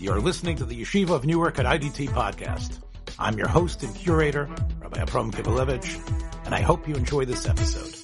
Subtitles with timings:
[0.00, 2.78] You're listening to the Yeshiva of Newark at IDT podcast.
[3.18, 4.48] I'm your host and curator,
[4.80, 7.96] Rabbi Abram Kibalevich, and I hope you enjoy this episode.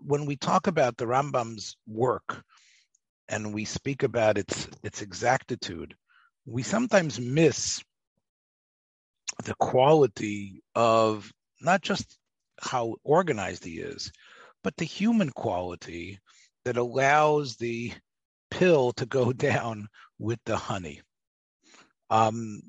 [0.00, 2.44] When we talk about the Rambam's work
[3.30, 5.94] and we speak about its its exactitude,
[6.44, 7.82] we sometimes miss
[9.44, 11.32] the quality of
[11.62, 12.18] not just
[12.60, 14.12] how organized he is,
[14.62, 16.18] but the human quality
[16.66, 17.94] that allows the
[18.62, 21.02] pill to go down with the honey.
[22.10, 22.62] Um,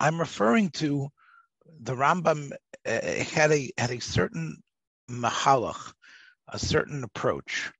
[0.00, 1.08] I'm referring to
[1.80, 2.52] the Rambam
[2.86, 3.00] uh,
[3.34, 4.56] had a had a certain
[5.10, 5.92] mahalach,
[6.48, 7.70] a certain approach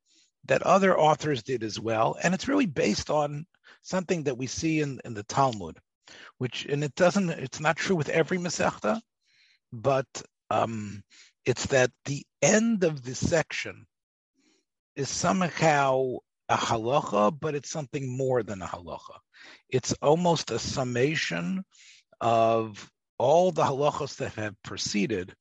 [0.45, 3.47] that other authors did as well, and it's really based on
[3.83, 5.79] something that we see in, in the Talmud,
[6.39, 9.01] which and it doesn't it's not true with every Masechta,
[9.73, 10.07] but
[10.51, 11.03] um,
[11.45, 13.85] it's that the end of the section
[14.95, 16.19] is somehow
[16.49, 19.19] a halacha, but it's something more than a halacha.
[19.69, 21.65] It's almost a summation
[22.21, 25.35] of all the halachas that have preceded.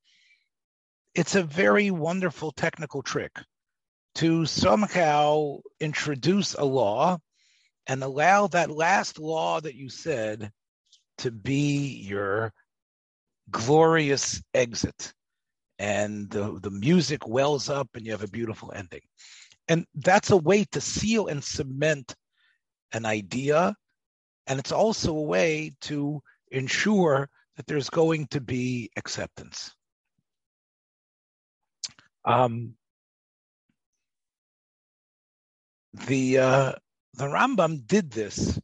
[1.13, 3.31] It's a very wonderful technical trick
[4.15, 7.17] to somehow introduce a law
[7.87, 10.51] and allow that last law that you said
[11.19, 12.53] to be your
[13.51, 15.13] glorious exit.
[15.77, 19.01] And the, the music wells up and you have a beautiful ending.
[19.67, 22.15] And that's a way to seal and cement
[22.93, 23.75] an idea.
[24.47, 29.73] And it's also a way to ensure that there's going to be acceptance.
[32.23, 32.75] Um,
[36.07, 36.71] the uh,
[37.13, 38.59] the Rambam did this,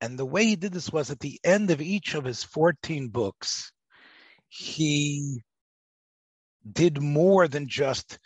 [0.00, 3.08] and the way he did this was at the end of each of his 14
[3.08, 3.72] books,
[4.48, 5.42] he
[6.70, 8.18] did more than just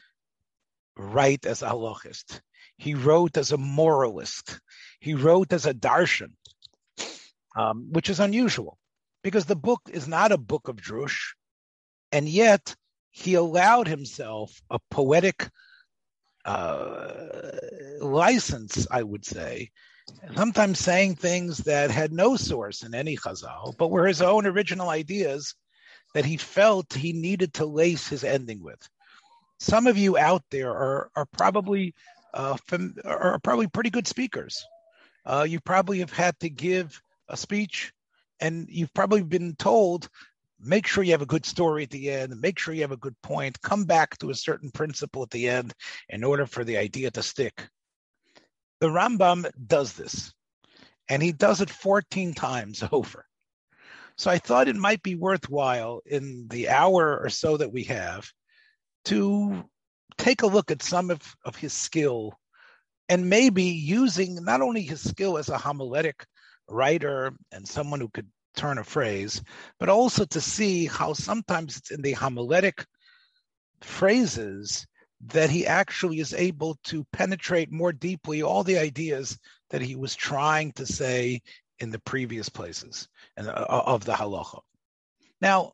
[0.97, 2.41] write as a halachist.
[2.77, 4.61] He wrote as a moralist.
[5.01, 6.33] He wrote as a darshan,
[7.57, 8.79] um, which is unusual
[9.23, 11.35] because the book is not a book of drush,
[12.13, 12.75] and yet
[13.11, 15.49] he allowed himself a poetic
[16.45, 17.53] uh,
[18.01, 19.71] license, I would say,
[20.35, 24.91] sometimes saying things that had no source in any chazal, but were his own original
[24.91, 25.55] ideas
[26.13, 28.89] that he felt he needed to lace his ending with
[29.59, 31.95] some of you out there are are probably
[32.33, 34.65] uh, fam- are probably pretty good speakers.
[35.25, 37.93] Uh, you probably have had to give a speech,
[38.41, 40.09] and you've probably been told,
[40.61, 42.97] make sure you have a good story at the end, make sure you have a
[42.97, 45.73] good point, come back to a certain principle at the end
[46.09, 47.69] in order for the idea to stick.
[48.81, 50.35] The Rambam does this,
[51.09, 53.25] and he does it 14 times over.
[54.17, 58.31] So I thought it might be worthwhile in the hour or so that we have
[59.07, 59.65] to
[60.19, 62.39] take a look at some of, of his skill
[63.09, 66.25] and maybe using not only his skill as a homiletic
[66.69, 69.43] writer and someone who could turn a phrase,
[69.79, 72.85] but also to see how sometimes it's in the homiletic
[73.81, 74.87] phrases
[75.27, 79.39] that he actually is able to penetrate more deeply all the ideas
[79.71, 81.41] that he was trying to say
[81.79, 84.61] in the previous places and uh, of the halacha.
[85.41, 85.73] Now,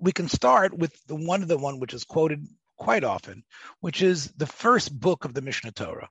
[0.00, 2.46] we can start with the one of the one which is quoted
[2.76, 3.42] quite often,
[3.80, 6.08] which is the first book of the Mishnah Torah,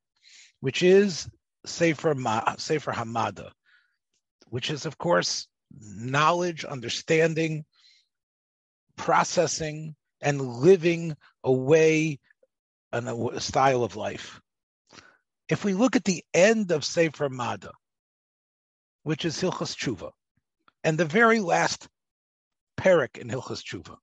[0.60, 1.30] which is
[1.66, 3.52] Sefer, Ma, Sefer Hamada,
[4.48, 5.48] which is, of course,
[5.80, 7.66] knowledge, understanding,
[8.96, 12.20] processing, and living a way
[12.92, 14.40] and a style of life.
[15.50, 17.72] If we look at the end of Sefer Mada,
[19.04, 20.12] which is Hilchas Tshuva,
[20.84, 21.88] and the very last
[22.78, 23.98] parak in Hilchas Tshuva.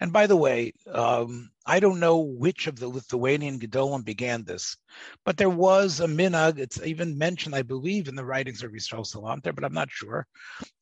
[0.00, 4.76] And by the way, um, I don't know which of the Lithuanian Gedolim began this,
[5.24, 6.58] but there was a minhag.
[6.58, 10.26] It's even mentioned, I believe, in the writings of Yisrael Salanter, but I'm not sure.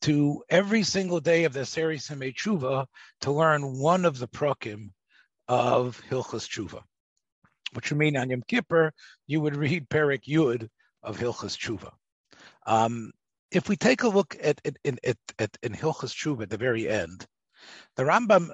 [0.02, 2.86] To every single day of the Seri Semei Tshuva
[3.22, 4.90] to learn one of the prokim
[5.48, 6.82] of Hilchas Tshuva,
[7.72, 8.92] which would mean on Yom Kippur
[9.26, 10.68] you would read Perik Yud
[11.02, 11.92] of Hilchas Tshuva.
[12.66, 13.12] Um,
[13.50, 16.88] if we take a look at, at, at, at in Hilchas Tshuva at the very
[16.88, 17.26] end,
[17.96, 18.50] the Rambam,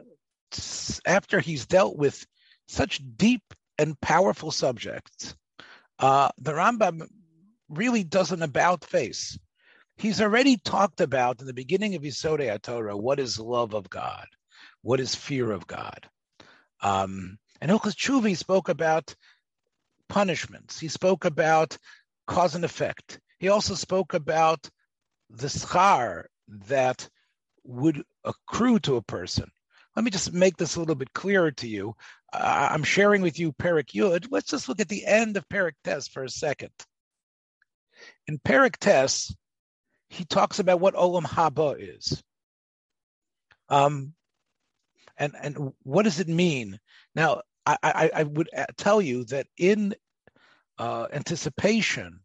[1.06, 2.26] after he's dealt with
[2.68, 3.42] such deep
[3.78, 5.34] and powerful subjects,
[5.98, 7.08] uh, the Rambam
[7.68, 9.38] really does an about face.
[9.96, 14.26] He's already talked about in the beginning of Yisodei Torah what is love of God,
[14.82, 16.08] what is fear of God.
[16.80, 19.14] Um, and Hilchas Tshuva spoke about
[20.08, 20.78] punishments.
[20.78, 21.78] He spoke about
[22.26, 23.20] cause and effect.
[23.38, 24.68] He also spoke about
[25.32, 27.08] the schar that
[27.64, 29.50] would accrue to a person.
[29.96, 31.94] Let me just make this a little bit clearer to you.
[32.32, 34.28] Uh, I'm sharing with you Perik Yud.
[34.30, 36.70] Let's just look at the end of Perik Tes for a second.
[38.26, 39.34] In Perik Tes,
[40.08, 42.22] he talks about what Olam Haba is.
[43.68, 44.14] Um,
[45.18, 46.78] and and what does it mean?
[47.14, 49.94] Now, I, I, I would tell you that in
[50.78, 52.20] uh, anticipation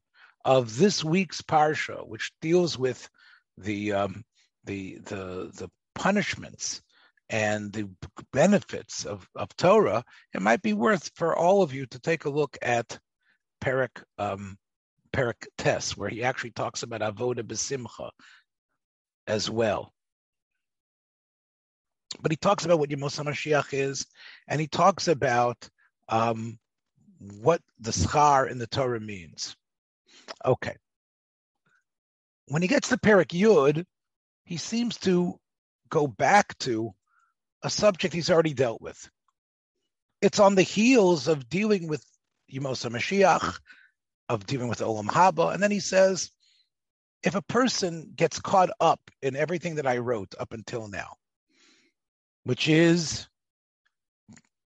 [0.48, 3.10] of this week's parsha, which deals with
[3.58, 4.24] the um,
[4.64, 6.82] the the the punishments
[7.30, 7.90] and the
[8.32, 12.30] benefits of, of Torah, it might be worth for all of you to take a
[12.30, 12.98] look at
[13.62, 14.58] Perik um,
[15.12, 18.10] Perik Tes, where he actually talks about avoda besimcha
[19.28, 19.92] as well.
[22.22, 24.06] But he talks about what Yemos HaMashiach is,
[24.48, 25.70] and he talks about
[26.08, 26.58] um,
[27.20, 29.58] what the schar in the Torah means.
[30.46, 30.76] Okay.
[32.48, 33.86] When he gets to Perik Yud,
[34.46, 35.40] he seems to
[35.90, 36.94] go back to
[37.64, 39.10] a subject he's already dealt with.
[40.22, 42.04] It's on the heels of dealing with
[42.52, 43.60] Yemos HaMashiach,
[44.30, 46.32] of dealing with Olam Haba, and then he says,
[47.24, 51.16] if a person gets caught up in everything that I wrote up until now,
[52.44, 53.28] which is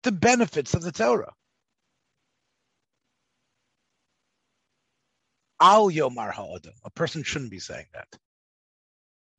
[0.04, 1.32] the benefits of the Torah.
[5.60, 6.74] Al Yomar Ha'adam.
[6.84, 8.08] A person shouldn't be saying that.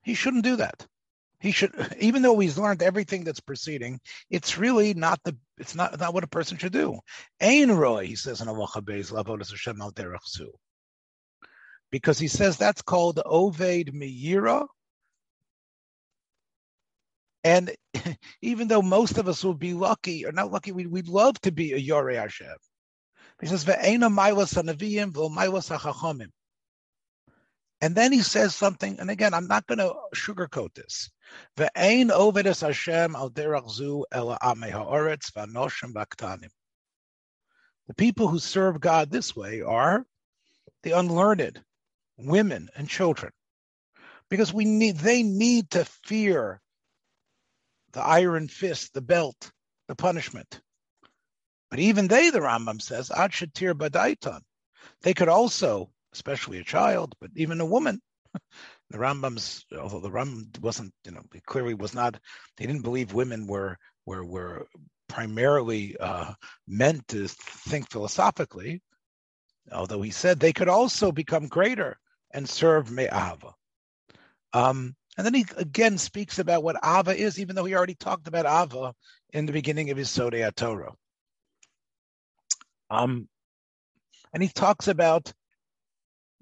[0.04, 0.86] He shouldn't do that.
[1.40, 6.00] He should, even though he's learned everything that's preceding, it's really not the, it's not,
[6.00, 7.00] not what a person should do.
[7.42, 9.94] Ein Roy, he says in Halacha Beis, Hashem al
[11.92, 14.66] Because he says that's called Oved Meira
[17.46, 17.72] and
[18.42, 21.52] even though most of us will be lucky or not lucky, we, would love to
[21.52, 22.58] be a Yorei Hashem.
[23.42, 26.30] He says, Ve'ena mailas hanaviyim v'mailas hachachomim.
[27.82, 31.12] And then he says something, and again, I'm not going to sugarcoat this.
[31.58, 36.50] Ve'ein ovedes Hashem al derach zu ela amei ha'oretz v'anoshim baktanim.
[37.88, 40.06] The people who serve God this way are
[40.84, 41.62] the unlearned,
[42.18, 43.32] women and children,
[44.30, 46.62] because we need they need to fear
[47.92, 49.52] the iron fist, the belt,
[49.88, 50.62] the punishment.
[51.76, 54.40] But even they, the Rambam says, ad shatir badaitan.
[55.02, 58.02] They could also, especially a child, but even a woman.
[58.90, 62.18] The Rambam's, although the Rambam wasn't, you know, clearly was not.
[62.56, 64.68] they didn't believe women were were were
[65.10, 66.36] primarily uh,
[66.66, 68.82] meant to think philosophically.
[69.70, 72.00] Although he said they could also become greater
[72.32, 73.54] and serve me'ava.
[74.54, 78.30] Um, and then he again speaks about what Ava is, even though he already talked
[78.30, 78.96] about Ava
[79.34, 80.96] in the beginning of Yisodei Torah.
[82.90, 83.28] Um,
[84.34, 85.34] and he talks about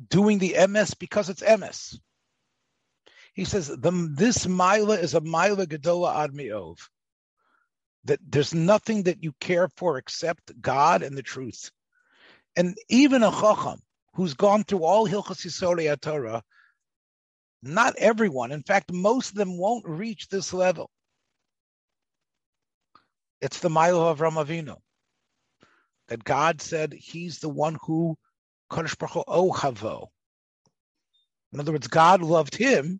[0.09, 1.99] doing the MS because it's MS.
[3.33, 6.77] He says the, this Mila is a Mila Gedola Admiov.
[8.05, 11.71] That there's nothing that you care for except God and the truth.
[12.55, 13.79] And even a Chacham
[14.15, 16.43] who's gone through all Hilchas Yisodei Torah
[17.63, 20.89] not everyone, in fact, most of them won't reach this level.
[23.41, 24.77] It's the Milo of Ramavino.
[26.13, 28.15] That God said he's the one who
[28.71, 29.23] Ohavo.
[29.27, 30.11] Oh,
[31.51, 32.99] In other words, God loved him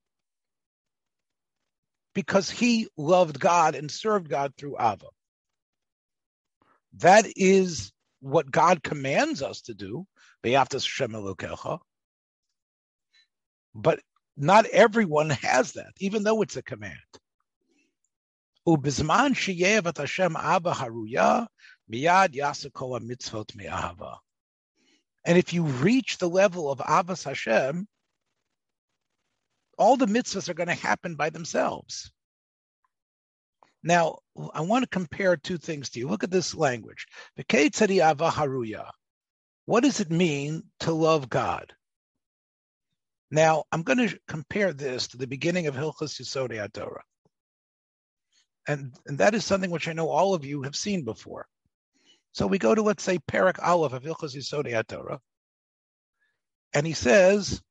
[2.15, 5.05] because he loved God and served God through Ava.
[6.93, 10.07] That is what God commands us to do.
[13.75, 13.99] But
[14.35, 16.97] not everyone has that, even though it's a command.
[21.93, 24.17] Miyad mitzvot me'ahava.
[25.25, 27.87] And if you reach the level of Avas Hashem,
[29.77, 32.11] all the mitzvahs are going to happen by themselves.
[33.83, 34.19] Now,
[34.53, 36.07] I want to compare two things to you.
[36.07, 37.05] Look at this language.
[39.65, 41.73] What does it mean to love God?
[43.29, 47.03] Now, I'm going to compare this to the beginning of Hilchas Yisodei Torah.
[48.67, 51.47] And, and that is something which I know all of you have seen before.
[52.33, 55.19] So we go to, let's say, Perak Aleph of Hilchas Yisodei Torah.
[56.73, 57.61] And he says,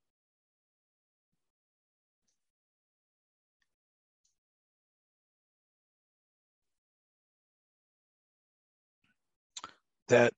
[10.12, 10.35] that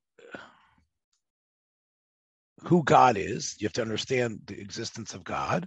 [2.63, 3.57] who God is.
[3.59, 5.67] You have to understand the existence of God.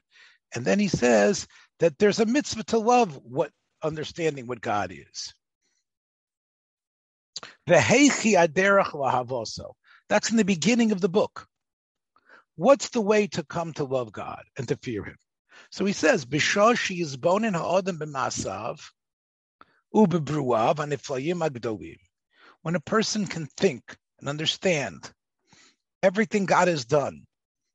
[0.55, 1.45] And then he says
[1.79, 3.51] that there's a mitzvah to love what
[3.83, 5.33] understanding what God is.
[7.65, 8.31] That's
[10.31, 11.47] in the beginning of the book.
[12.55, 15.17] What's the way to come to love God and to fear Him?
[15.71, 18.79] So he says, "Bishoshi is bonin ha'odem b'masav
[19.93, 21.99] ubebruav aniflayim agdolim."
[22.61, 25.11] When a person can think and understand
[26.01, 27.25] everything God has done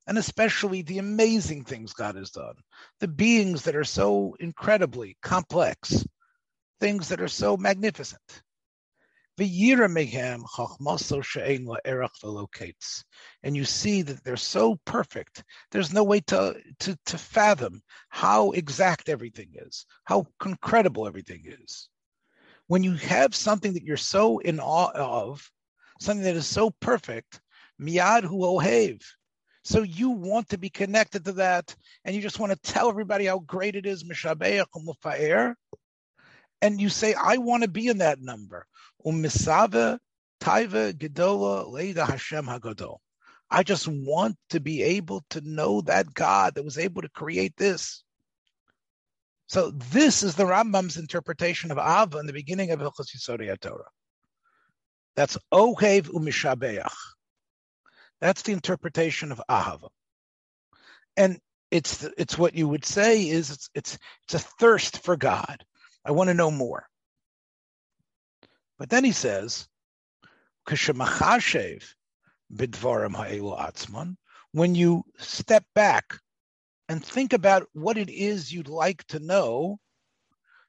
[0.07, 2.55] and especially the amazing things God has done,
[2.99, 6.05] the beings that are so incredibly complex,
[6.81, 8.43] things that are so magnificent.
[13.43, 15.45] And you see that they're so perfect.
[15.71, 21.89] There's no way to, to, to fathom how exact everything is, how incredible everything is.
[22.67, 25.51] When you have something that you're so in awe of,
[26.01, 27.41] something that is so perfect,
[27.81, 29.03] miyad hu ohev.
[29.65, 33.27] So you want to be connected to that, and you just want to tell everybody
[33.27, 34.05] how great it is,
[36.63, 38.67] and you say, I want to be in that number.
[39.05, 39.99] Umisave
[40.41, 42.99] taiva gedola leida Hashem hagadol.
[43.51, 47.55] I just want to be able to know that God that was able to create
[47.59, 48.03] this.
[49.49, 53.91] So this is the Rambam's interpretation of Ava in the beginning of Hilchos Yisodei Torah.
[55.17, 56.91] That's Ohev umishabeach.
[58.21, 59.89] That's the interpretation of Ahava.
[61.17, 61.39] And
[61.71, 65.65] it's it's what you would say is it's it's it's a thirst for God.
[66.05, 66.87] I want to know more.
[68.79, 69.69] But then he says,
[74.55, 76.19] when you step back
[76.89, 79.79] and think about what it is you'd like to know,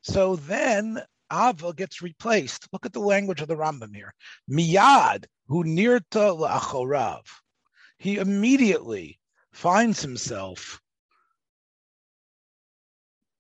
[0.02, 2.68] so then Ava gets replaced.
[2.72, 4.14] Look at the language of the Rambam here.
[4.50, 7.24] Miyad, hu nirta la'achorav.
[7.98, 9.20] He immediately
[9.52, 10.82] finds himself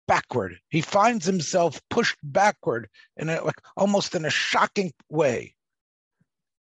[0.07, 0.59] backward.
[0.69, 5.55] He finds himself pushed backward in a, like almost in a shocking way.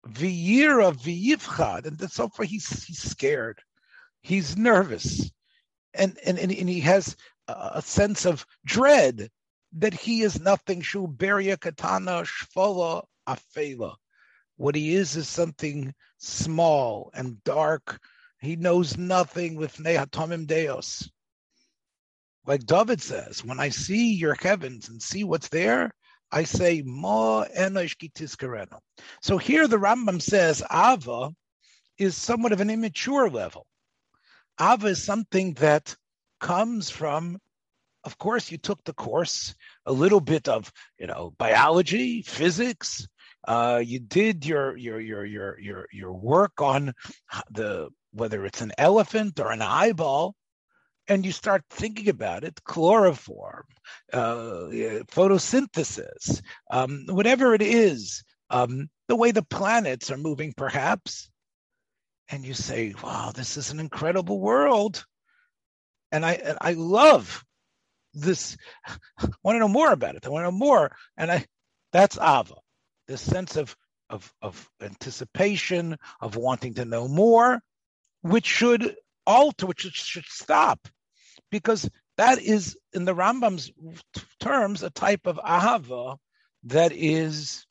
[0.07, 3.61] V'yira v'yivchad, and so far he's he's scared,
[4.23, 5.31] he's nervous,
[5.95, 7.17] and and and, and he has
[7.49, 9.31] a, sense of dread
[9.73, 10.81] that he is nothing.
[10.81, 13.97] Shu beria katana shfola afela.
[14.57, 18.01] What he is is something small and dark.
[18.41, 21.11] He knows nothing with nehatomim deos.
[22.49, 25.91] Like David says, when I see your heavens and see what's there,
[26.33, 27.45] I say, Ma
[29.21, 31.29] So here the Rambam says Ava
[31.99, 33.67] is somewhat of an immature level.
[34.59, 35.95] Ava is something that
[36.41, 37.37] comes from,
[38.05, 43.07] of course, you took the course, a little bit of, you know, biology, physics.
[43.47, 46.95] Uh, you did your your your your your your work on
[47.51, 50.35] the whether it's an elephant or an eyeball
[51.09, 53.65] and you start thinking about it, chloroform,
[54.13, 54.69] uh,
[55.11, 61.31] photosynthesis, um, whatever it is, um, the way the planets are moving, perhaps,
[62.29, 65.05] and you say, "Wow, this is an incredible world,"
[66.13, 67.45] and I and I love
[68.13, 68.57] this.
[68.87, 70.27] I want to know more about it.
[70.27, 71.47] I want to know more, and I
[71.93, 72.55] that's Ava,
[73.07, 73.75] this sense of
[74.11, 77.63] of of anticipation, of wanting to know more,
[78.23, 78.95] which should
[79.27, 80.87] alter, which should stop
[81.51, 83.71] because that is, in the Rambam's
[84.41, 86.17] terms, a type of ahava
[86.65, 87.67] that is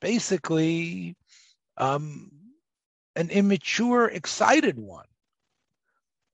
[0.00, 1.14] basically
[1.76, 2.30] um,
[3.16, 5.06] an immature, excited one.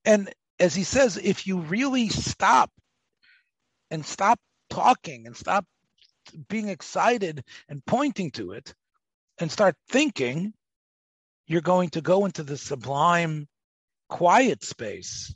[0.05, 2.71] And as he says, if you really stop
[3.91, 4.39] and stop
[4.71, 5.65] talking and stop
[6.49, 8.75] being excited and pointing to it
[9.39, 10.53] and start thinking,
[11.47, 13.49] you're going to go into the sublime
[14.09, 15.35] quiet space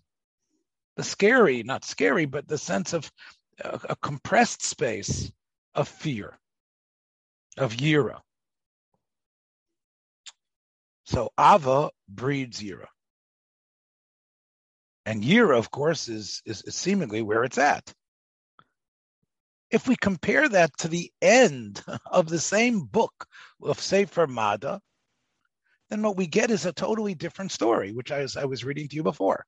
[0.96, 3.10] the scary, not scary, but the sense of
[3.60, 5.30] a, a compressed space
[5.74, 6.38] of fear,
[7.56, 8.20] of yira.
[11.04, 12.86] So Ava breeds yira.
[15.04, 17.92] And yira, of course, is, is, is seemingly where it's at.
[19.70, 23.26] If we compare that to the end of the same book
[23.62, 24.80] of Sefer Mada,
[25.88, 28.96] then what we get is a totally different story, which I I was reading to
[28.96, 29.44] you before.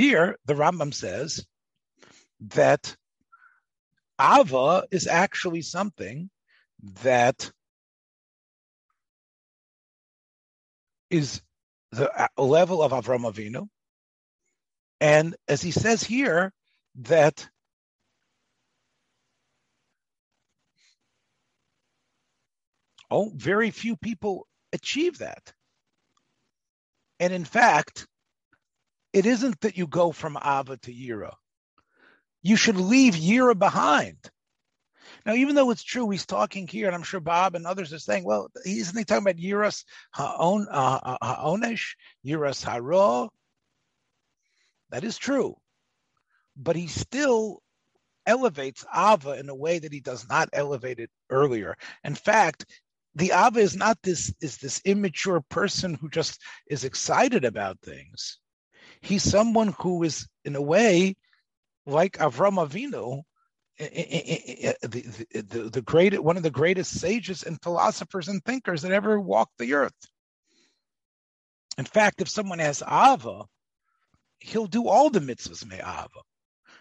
[0.00, 1.44] Here, the Rambam says
[2.54, 2.96] that
[4.18, 6.30] Ava is actually something
[7.02, 7.52] that
[11.10, 11.42] is
[11.92, 13.68] the level of Avram Avinu.
[15.02, 16.54] And as he says here,
[16.94, 17.46] that
[23.10, 25.52] oh, very few people achieve that.
[27.18, 28.06] And in fact,
[29.12, 31.32] it isn't that you go from Ava to Yira.
[32.42, 34.18] You should leave Yira behind.
[35.26, 37.98] Now, even though it's true, he's talking here, and I'm sure Bob and others are
[37.98, 43.30] saying, well, isn't he talking about Yiras Ha'on, uh, Ha'onesh, Yiras Haro?
[44.90, 45.56] That is true.
[46.56, 47.62] But he still
[48.26, 51.76] elevates Ava in a way that he does not elevate it earlier.
[52.04, 52.66] In fact,
[53.14, 58.39] the Ava is not this is this immature person who just is excited about things.
[59.00, 61.16] He's someone who is, in a way,
[61.86, 63.22] like Avram Avinu,
[63.80, 68.82] uh, the, the, the, the great one of the greatest sages and philosophers and thinkers
[68.82, 69.94] that ever walked the earth.
[71.78, 73.44] In fact, if someone has Ava,
[74.38, 76.08] he'll do all the mitzvahs may Ava.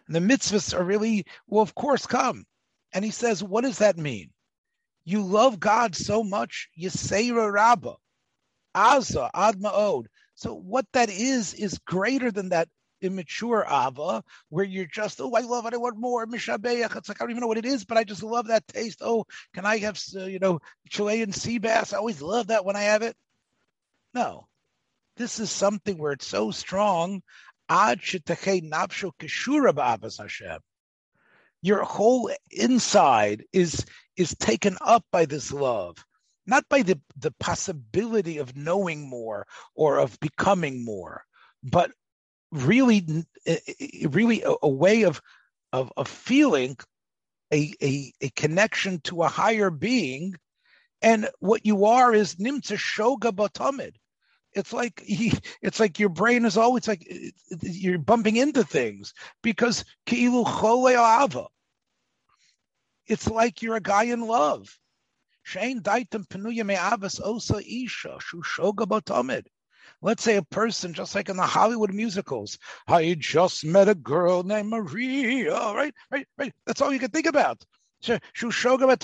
[0.08, 2.46] And the mitzvahs are really, will of course come.
[2.92, 4.32] And he says, what does that mean?
[5.06, 7.96] You love God so much, Yisera Rabbah,
[8.76, 10.08] Aza, Adma'od.
[10.40, 12.70] So what that is, is greater than that
[13.02, 16.96] immature Ava, where you're just, oh, I love it, I want more, Mishabeach.
[16.96, 19.00] It's like, I don't even know what it is, but I just love that taste.
[19.02, 21.92] Oh, can I have, uh, you know, Chilean sea bass?
[21.92, 23.18] I always love that when I have it.
[24.14, 24.48] No,
[25.18, 27.22] this is something where it's so strong.
[31.62, 35.98] Your whole inside is is taken up by this love
[36.50, 41.24] not by the the possibility of knowing more or of becoming more
[41.64, 41.92] but
[42.52, 43.06] really
[43.46, 45.22] eh, eh, really a, a way of
[45.72, 46.78] of, of feeling
[47.54, 50.36] a, a a connection to a higher being.
[51.02, 53.96] And what you are is nimtza shoga batamid.
[54.54, 55.04] It's like
[55.62, 57.30] it's like your brain is always like eh,
[57.62, 59.14] you're bumping into things
[59.44, 61.48] because ki'ilu chole
[63.08, 64.78] It's like you're a guy in love.
[67.24, 69.44] Osa isha shushoga.
[70.02, 74.44] Let's say a person, just like in the Hollywood musicals, I just met a girl
[74.44, 75.94] named Maria, right?
[76.12, 76.54] Right, right.
[76.66, 77.66] That's all you can think about.
[78.02, 78.98] Shushoga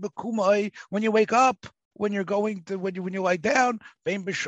[0.00, 0.72] bekumai.
[0.88, 4.46] When you wake up, when you're going to when you when you lie down, that's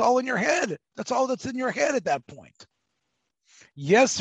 [0.00, 0.78] all in your head.
[0.96, 2.66] That's all that's in your head at that point.
[3.74, 4.20] Yes,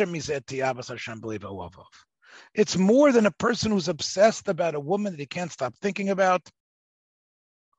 [2.53, 6.09] it's more than a person who's obsessed about a woman that he can't stop thinking
[6.09, 6.41] about,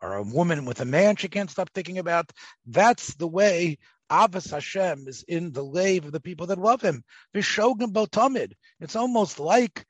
[0.01, 2.31] or a woman with a man she can't stop thinking about.
[2.67, 3.79] That's the way
[4.11, 7.03] Avas Hashem is in the lave of the people that love him.
[7.35, 8.53] Vishogan Botamid.
[8.81, 9.85] It's almost like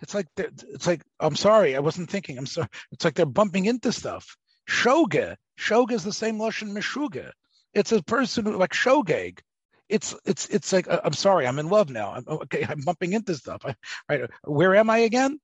[0.00, 2.38] it's like it's like I'm sorry, I wasn't thinking.
[2.38, 2.68] I'm sorry.
[2.92, 4.36] It's like they're bumping into stuff.
[4.68, 7.30] Shoga, shoga is the same lotion mishuga.
[7.72, 9.40] It's a person who like shogeg.
[9.88, 12.12] It's it's it's like I'm sorry, I'm in love now.
[12.12, 12.66] I'm oh, okay.
[12.68, 13.62] I'm bumping into stuff.
[13.64, 13.74] I,
[14.08, 15.38] right, where am I again?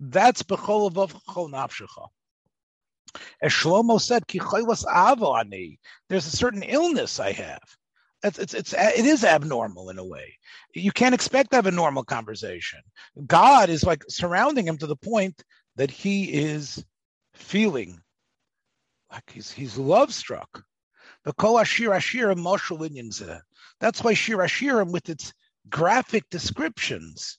[0.00, 2.08] That's bechol chol nafshecha.
[3.42, 4.24] As Shlomo said,
[6.08, 7.62] There's a certain illness I have.
[8.22, 10.36] It's, it's, it's, it is abnormal in a way.
[10.74, 12.80] You can't expect to have a normal conversation.
[13.26, 15.42] God is like surrounding him to the point
[15.76, 16.84] that he is
[17.34, 18.00] feeling
[19.10, 20.62] like he's, he's love struck.
[21.24, 22.30] The kol ashir ashir
[23.80, 25.32] That's why shir ashirim with its
[25.68, 27.38] graphic descriptions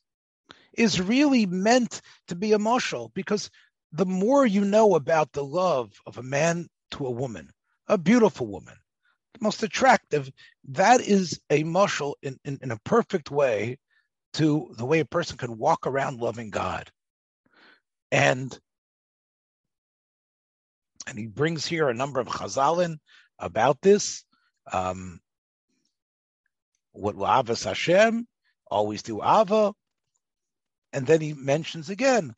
[0.74, 3.50] is really meant to be emotional because
[3.92, 7.50] the more you know about the love of a man to a woman,
[7.88, 8.76] a beautiful woman,
[9.34, 10.32] the most attractive,
[10.70, 13.78] that is a muscle in, in, in, a perfect way
[14.34, 16.90] to the way a person can walk around loving God.
[18.12, 18.58] And
[21.08, 22.98] and he brings here a number of chazalin
[23.40, 24.24] about this.
[24.72, 25.20] Um,
[26.94, 28.28] what Avas Hashem,
[28.70, 29.74] always do Ava.
[30.94, 32.36] And then he mentions again.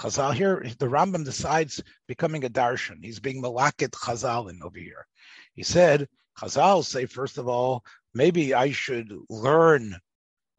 [0.00, 3.02] Chazal here, the Rambam decides becoming a darshan.
[3.02, 5.06] He's being malakit Chazalin over here.
[5.54, 9.96] He said, Chazal say, first of all, maybe I should learn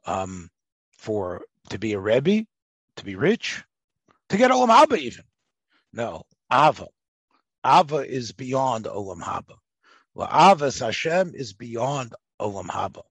[0.05, 0.49] um,
[0.97, 2.45] for to be a Rebbe,
[2.97, 3.63] to be rich,
[4.29, 5.23] to get Olam Haba even.
[5.93, 6.87] No, Ava.
[7.65, 9.55] Ava is beyond Olam Haba.
[10.17, 13.03] Avas Hashem is beyond Olam Haba.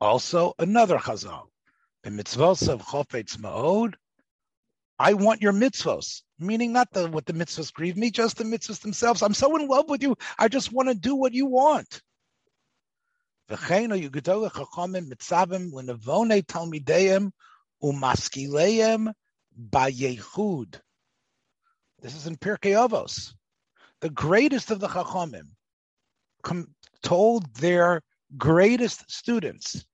[0.00, 1.46] Also, another Chazal.
[2.02, 3.94] The mitzvahs of Chofetz Ma'od,
[4.98, 8.80] I want your mitzvahs, meaning not the what the mitzvahs grieve me, just the mitzvahs
[8.80, 9.22] themselves.
[9.22, 10.16] I'm so in love with you.
[10.38, 12.02] I just want to do what you want.
[22.02, 23.32] This is in Pirkei Avos.
[24.00, 25.50] The greatest of the Chachamim
[27.02, 28.02] told their
[28.36, 29.84] greatest students,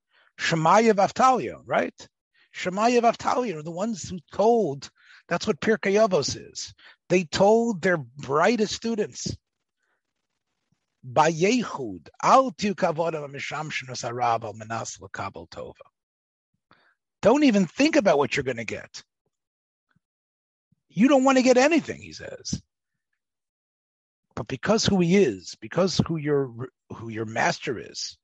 [0.40, 2.08] Shemaya Vaftalia, right?
[2.56, 4.88] Shemaya Vaftalia are the ones who told
[5.28, 6.72] that's what Pirkei Avos is.
[7.10, 9.36] They told their brightest students,
[11.06, 13.34] Bayechud, al tova.
[17.20, 19.04] Don't even think about what you're going to get.
[20.98, 22.60] You don't want to get anything, he says.
[24.36, 26.52] But because who he is, because who your
[26.94, 28.18] who your master is,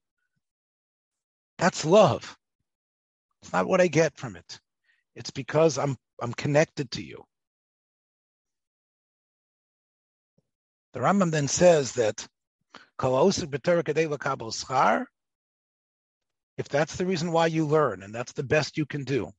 [1.59, 2.37] That's love.
[3.43, 4.61] It's not what I get from it.
[5.15, 7.25] It's because I'm I'm connected to you.
[10.95, 12.27] The Rambam then says that
[16.59, 19.33] if that's the reason why you learn and that's the best you can do,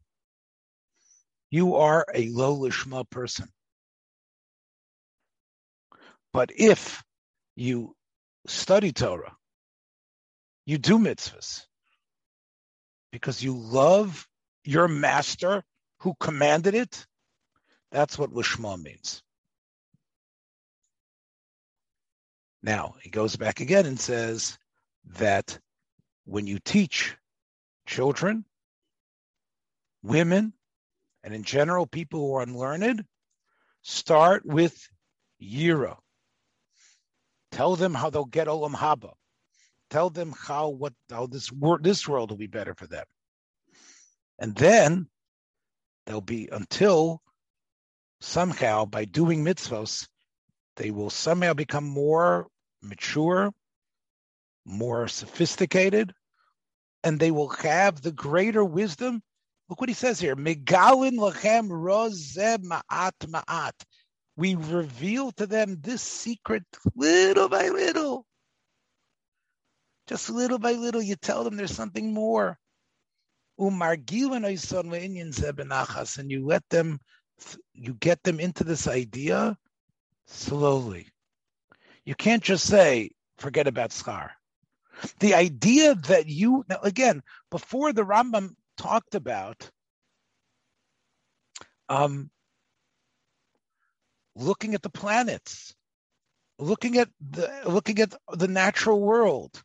[1.50, 3.50] you are a low lishma person.
[6.34, 7.04] But if
[7.56, 7.96] you
[8.48, 9.36] study Torah,
[10.66, 11.66] you do mitzvahs
[13.12, 14.28] because you love
[14.64, 15.64] your master
[16.00, 17.06] who commanded it,
[17.92, 19.22] that's what lishma means.
[22.62, 24.58] Now, he goes back again and says
[25.18, 25.60] that
[26.26, 27.16] when you teach
[27.86, 28.44] children,
[30.02, 30.52] women,
[31.26, 33.04] and in general people who are unlearned,
[33.82, 34.88] start with
[35.42, 35.98] Yira.
[37.52, 39.14] Tell them how they'll get Olam Haba.
[39.90, 43.06] Tell them how what how this world this world will be better for them.
[44.38, 45.08] And then
[46.06, 47.22] they'll be until
[48.22, 50.08] somehow by doing mitzvos,
[50.76, 52.48] they will somehow become more
[52.84, 53.52] mature,
[54.64, 56.14] more sophisticated,
[57.04, 59.24] and they will have the greater wisdom.
[59.70, 60.36] Look what he says here.
[60.36, 63.74] Megalin lachem ma'at ma'at.
[64.38, 66.64] We reveal to them this secret
[66.96, 68.26] little by little.
[70.08, 72.60] Just little by little, you tell them there's something more.
[73.58, 73.82] And
[76.30, 77.00] you let them,
[77.74, 79.58] you get them into this idea
[80.26, 81.08] slowly.
[82.04, 84.32] You can't just say, forget about schar.
[85.20, 89.70] The idea that you, now again, before the Rambam talked about
[91.90, 92.30] um,
[94.36, 95.74] looking at the planets,
[96.60, 99.62] looking at the looking at the natural world,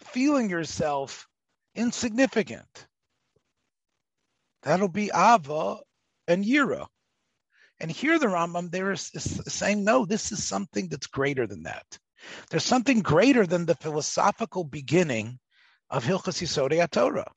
[0.00, 1.26] feeling yourself
[1.74, 2.86] insignificant.
[4.62, 5.78] That'll be Ava
[6.26, 6.86] and Yira.
[7.80, 11.64] And here the Rambam there is, is saying, no, this is something that's greater than
[11.64, 11.84] that.
[12.48, 15.38] There's something greater than the philosophical beginning
[15.90, 17.30] of Hilchas Yisodei Torah.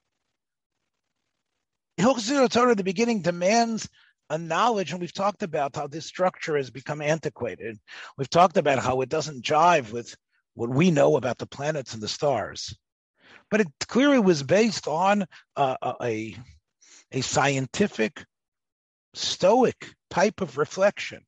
[1.98, 3.90] Yisodei Torah, the beginning, demands
[4.30, 7.80] a knowledge, and we've talked about how this structure has become antiquated.
[8.18, 10.16] We've talked about how it doesn't jive with
[10.54, 12.78] what we know about the planets and the stars.
[13.50, 16.36] But it clearly was based on a,
[17.14, 18.26] a scientific,
[19.14, 21.26] stoic type of reflection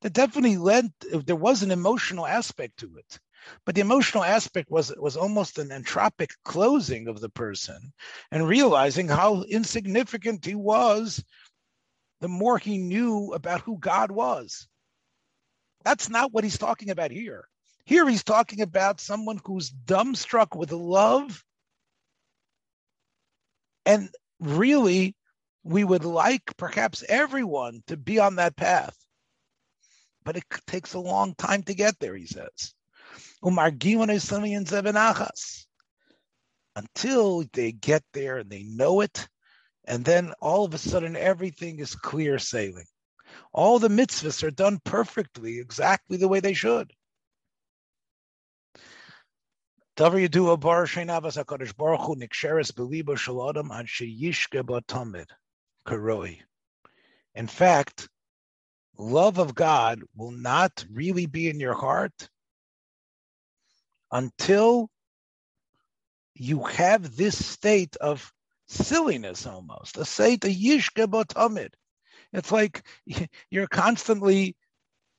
[0.00, 0.90] that definitely led
[1.26, 3.18] there was an emotional aspect to it
[3.64, 7.92] but the emotional aspect was was almost an entropic closing of the person
[8.30, 11.24] and realizing how insignificant he was
[12.20, 14.68] the more he knew about who god was
[15.84, 17.48] that's not what he's talking about here
[17.84, 21.44] here he's talking about someone who's dumbstruck with love
[23.86, 25.14] and really
[25.64, 28.96] we would like perhaps everyone to be on that path.
[30.24, 32.74] But it takes a long time to get there, he says.
[36.76, 39.28] Until they get there and they know it,
[39.84, 42.86] and then all of a sudden everything is clear sailing.
[43.52, 46.92] All the mitzvahs are done perfectly, exactly the way they should.
[57.34, 58.08] In fact,
[58.96, 62.30] love of God will not really be in your heart
[64.10, 64.90] until
[66.34, 68.32] you have this state of
[68.68, 71.70] silliness almost, a state of yishke botamid.
[72.32, 72.86] It's like
[73.50, 74.56] you're constantly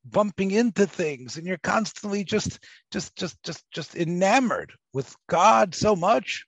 [0.05, 2.59] bumping into things and you're constantly just
[2.91, 6.45] just just just just enamored with God so much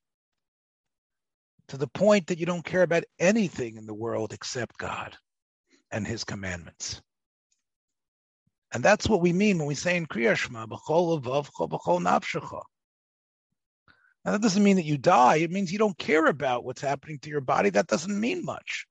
[1.67, 5.17] to the point that you don't care about anything in the world except God
[5.91, 7.01] and his commandments.
[8.73, 10.65] And that's what we mean when we say in Kriya Shema,
[14.25, 15.37] Now that doesn't mean that you die.
[15.37, 17.69] It means you don't care about what's happening to your body.
[17.69, 18.85] That doesn't mean much.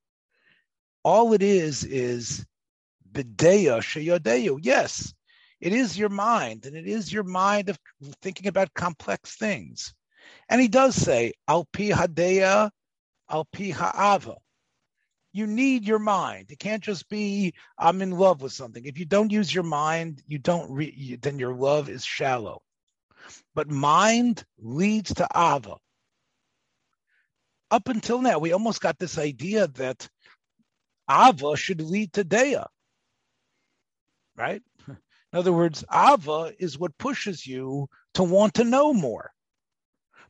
[1.02, 2.44] All it is is
[3.10, 4.58] bideya sheyodeyu.
[4.60, 5.14] Yes,
[5.60, 7.78] it is your mind, and it is your mind of
[8.20, 9.94] thinking about complex things.
[10.48, 12.70] And he does say, Al pi hadeya,
[13.30, 14.36] al pi ha'ava.
[15.32, 16.50] You need your mind.
[16.50, 18.84] It can't just be, I'm in love with something.
[18.84, 22.62] If you don't use your mind, you don't, re- then your love is shallow.
[23.54, 25.76] But mind leads to ava.
[27.70, 30.08] Up until now, we almost got this idea that
[31.08, 32.64] ava should lead to dea.
[34.36, 34.62] Right?
[34.88, 39.30] In other words, ava is what pushes you to want to know more.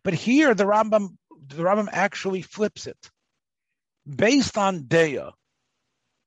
[0.03, 3.11] But here, the Rambam the Rambam actually flips it.
[4.07, 5.33] Based on Deya,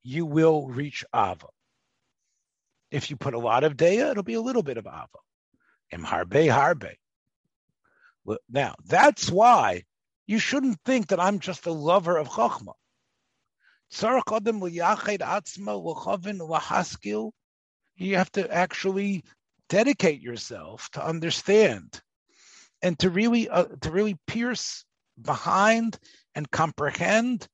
[0.04, 1.48] you will reach Ava.
[2.92, 5.08] If you put a lot of Deya, it'll be a little bit of Ava.
[5.92, 6.96] Im Harbe.
[8.50, 9.84] Now, that's why
[10.28, 12.74] you shouldn't think that I'm just a lover of Chokhmah.
[17.96, 19.24] You have to actually
[19.70, 22.02] dedicate yourself to understand
[22.82, 24.84] and to really uh, to really pierce
[25.22, 25.98] behind
[26.34, 27.48] and comprehend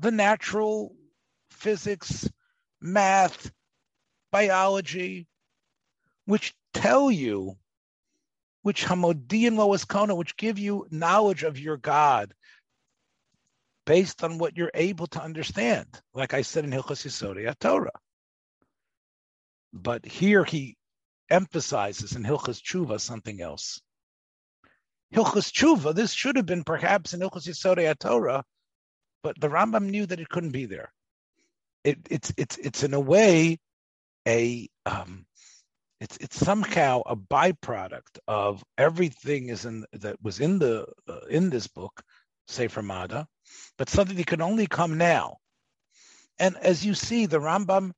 [0.00, 0.96] the natural
[1.50, 2.28] physics,
[2.80, 3.52] math,
[4.32, 5.28] biology,
[6.24, 7.56] which tell you,
[8.62, 12.34] which hamodian lois kona, which give you knowledge of your God
[13.84, 15.86] based on what you're able to understand.
[16.14, 17.90] Like I said in Hilchos Yisodei Torah.
[19.72, 20.76] But here he
[21.28, 23.80] emphasizes in Hilchos Tshuva something else.
[25.14, 28.44] Hilchos Tshuva, this should have been perhaps in Hilchos Yisodei Torah,
[29.22, 30.92] but the Rambam knew that it couldn't be there.
[31.84, 33.58] It, it's it's it's in a way
[34.26, 35.26] a um,
[36.00, 41.50] it's it's somehow a byproduct of everything is in that was in the uh, in
[41.50, 42.02] this book,
[42.48, 43.26] Sefer Mada,
[43.78, 45.38] but something that can only come now.
[46.38, 47.92] And as you see, the Rambam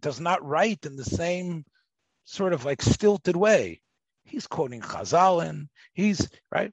[0.00, 1.64] does not write in the same
[2.24, 3.80] sort of like stilted way.
[4.24, 5.68] He's quoting Chazal and
[5.98, 6.72] He's right.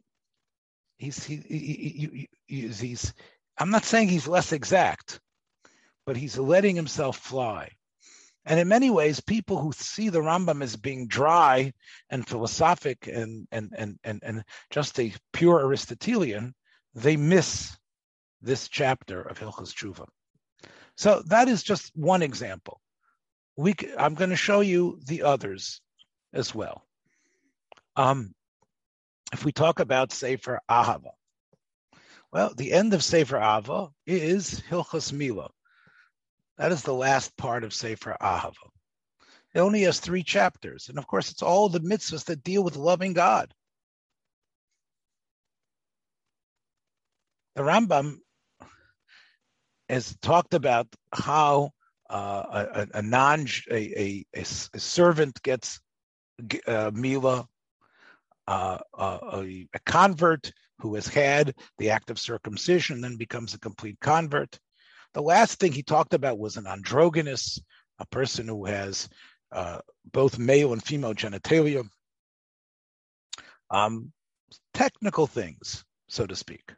[0.99, 3.13] He's he, he, he, he's, he's.
[3.57, 5.19] I'm not saying he's less exact,
[6.05, 7.69] but he's letting himself fly.
[8.45, 11.73] And in many ways, people who see the Rambam as being dry
[12.09, 16.53] and philosophic and and and and, and just a pure Aristotelian,
[16.93, 17.75] they miss
[18.41, 20.05] this chapter of Hilchas Tshuva.
[20.95, 22.79] So that is just one example.
[23.57, 25.81] We, I'm going to show you the others
[26.33, 26.85] as well.
[27.95, 28.33] Um,
[29.33, 31.11] if we talk about Sefer Ahava,
[32.35, 35.49] well, the end of Sefer Ahava is Hilchas Mila.
[36.57, 38.51] That is the last part of Sefer Ahava.
[39.53, 42.75] It only has three chapters, and of course, it's all the mitzvahs that deal with
[42.75, 43.53] loving God.
[47.55, 48.17] The Rambam
[49.87, 51.69] has talked about how
[52.09, 55.79] uh, a, a, non a, a, a, servant gets
[56.67, 57.47] uh, mila,
[58.45, 63.59] uh, uh, a, a convert who has had the act of circumcision then becomes a
[63.59, 64.59] complete convert.
[65.13, 67.59] The last thing he talked about was an androgynous,
[67.99, 69.07] a person who has
[69.51, 69.79] uh,
[70.11, 71.87] both male and female genitalia.
[73.69, 74.11] Um,
[74.73, 76.73] technical things, so to speak.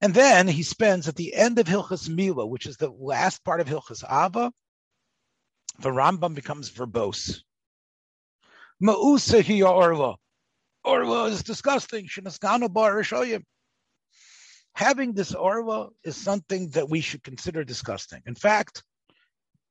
[0.00, 3.60] And then he spends at the end of Hilchas Mila, which is the last part
[3.60, 4.52] of Hilchas Ava,
[5.80, 7.42] the Rambam becomes verbose.
[8.82, 10.16] Ma'usa orla.
[10.84, 12.08] Orla is disgusting.
[14.74, 18.22] Having this orla is something that we should consider disgusting.
[18.26, 18.82] In fact,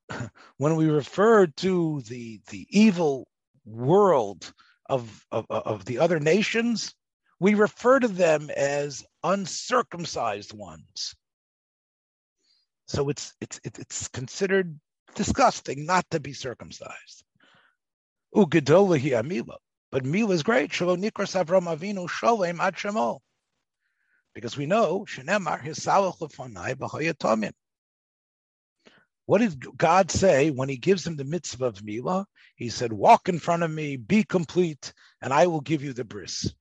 [0.57, 3.27] when we refer to the the evil
[3.65, 4.51] world
[4.89, 6.93] of, of, of the other nations,
[7.39, 11.15] we refer to them as uncircumcised ones.
[12.87, 14.79] So it's it's it's considered
[15.15, 17.23] disgusting not to be circumcised.
[18.33, 19.57] Ugedola amila.
[19.91, 20.71] But Mila is great.
[20.71, 23.19] Avinu shalom ad shemo.
[24.33, 25.61] Because we know shenemar.
[29.25, 32.25] What did God say when He gives him the mitzvah of Mila?
[32.55, 36.03] He said, "Walk in front of me, be complete, and I will give you the
[36.03, 36.53] bris."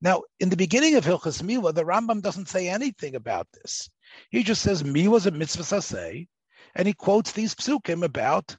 [0.00, 3.88] Now, in the beginning of Hilchas Mila, the Rambam doesn't say anything about this.
[4.30, 6.26] He just says Mila is a mitzvah saseh,
[6.74, 8.56] and he quotes these psukim about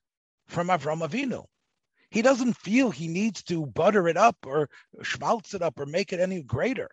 [0.48, 1.46] from Avram Avinu.
[2.14, 4.70] He doesn't feel he needs to butter it up or
[5.02, 6.92] schmaltz it up or make it any greater.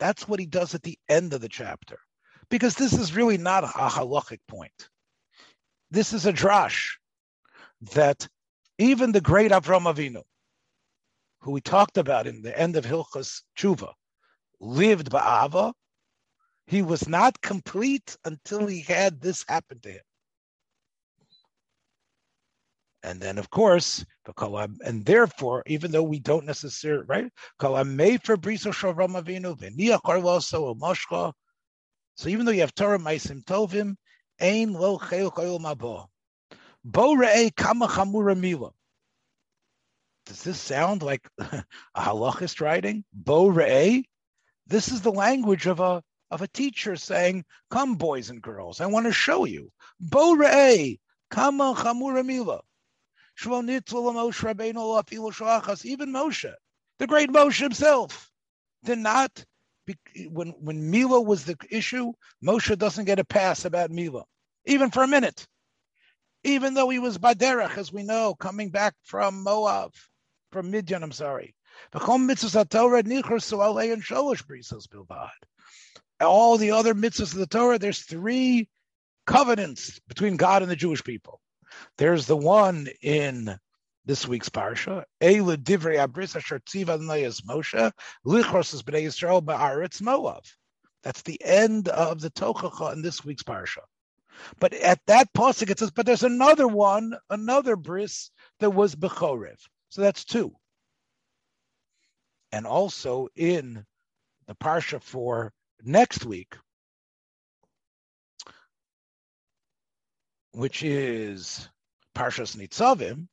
[0.00, 2.00] That's what he does at the end of the chapter,
[2.50, 4.88] because this is really not a halachic point.
[5.92, 6.96] This is a drash
[7.94, 8.26] that
[8.78, 10.24] even the great Avram Avinu,
[11.38, 13.92] who we talked about in the end of Hilchas Tshuva,
[14.58, 15.72] lived Ba'ava,
[16.66, 20.05] he was not complete until he had this happen to him.
[23.06, 24.04] And then, of course,
[24.84, 27.32] and therefore, even though we don't necessarily, right?
[27.60, 27.76] So
[32.26, 33.96] even though you have Torah Maisim Tovim,
[34.40, 36.08] Ein Lo Mabo.
[36.84, 37.14] Bo
[40.26, 41.64] does this sound like a
[41.96, 43.04] halachist writing?
[43.12, 44.02] Bo re'eh?
[44.66, 48.86] This is the language of a of a teacher saying, "Come, boys and girls, I
[48.86, 50.98] want to show you." Bo re'eh,
[51.30, 52.62] kama chamura mila.
[53.44, 53.66] Even
[56.12, 56.54] Moshe,
[56.98, 58.30] the great Moshe himself,
[58.84, 59.44] did not.
[60.30, 64.24] When when Mila was the issue, Moshe doesn't get a pass about Mila,
[64.64, 65.46] even for a minute,
[66.42, 69.92] even though he was Baderach, as we know, coming back from Moab,
[70.50, 71.02] from Midian.
[71.02, 71.54] I'm sorry.
[76.20, 78.68] All the other mitzvahs of the Torah, there's three
[79.26, 81.40] covenants between God and the Jewish people.
[81.98, 83.58] There's the one in
[84.04, 85.04] this week's parsha.
[85.20, 87.92] Eila divrei abris asher tziva Moshe
[88.26, 90.44] lichros b'nei Yisrael ba'aretz Moav.
[91.02, 93.82] That's the end of the tochacha in this week's parsha.
[94.60, 99.58] But at that pasuk it says, but there's another one, another bris that was bechorev.
[99.88, 100.54] So that's two.
[102.52, 103.84] And also in
[104.46, 106.56] the parsha for next week,
[110.56, 111.68] which is
[112.14, 113.28] Parshas Nitzavim,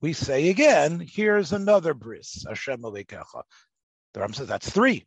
[0.00, 3.42] we say again, here's another bris, Hashem Alekecha.
[4.14, 5.04] The Ram says that's three.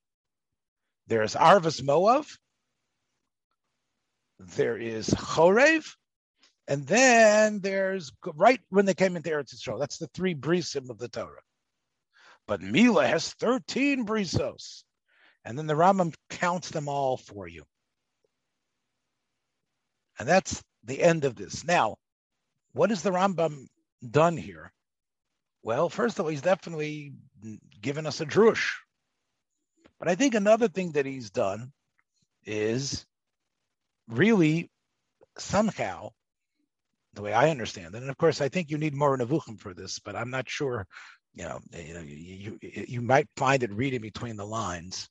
[1.08, 2.27] There's Arvas Moav,
[4.38, 5.91] there is Chorev,
[6.67, 9.80] and then there's right when they came into Eretz Yisrael.
[9.80, 11.41] That's the three brisim of the Torah.
[12.45, 14.84] But Mila has 13 brisos.
[15.43, 17.63] And then the Rambam counts them all for you.
[20.19, 21.63] And that's the end of this.
[21.63, 21.98] Now,
[22.74, 23.67] what has the Rambam
[24.08, 24.72] done here?
[25.63, 27.13] Well, first of all, he's definitely
[27.82, 28.72] given us a drush.
[30.00, 31.72] But I think another thing that he's done
[32.44, 33.06] is
[34.08, 34.72] really
[35.38, 36.10] somehow,
[37.13, 39.74] the way I understand it, and of course, I think you need more Nevuchim for
[39.74, 40.88] this, but I'm not sure.
[41.34, 45.08] You know, you know, you, you, you might find it reading between the lines.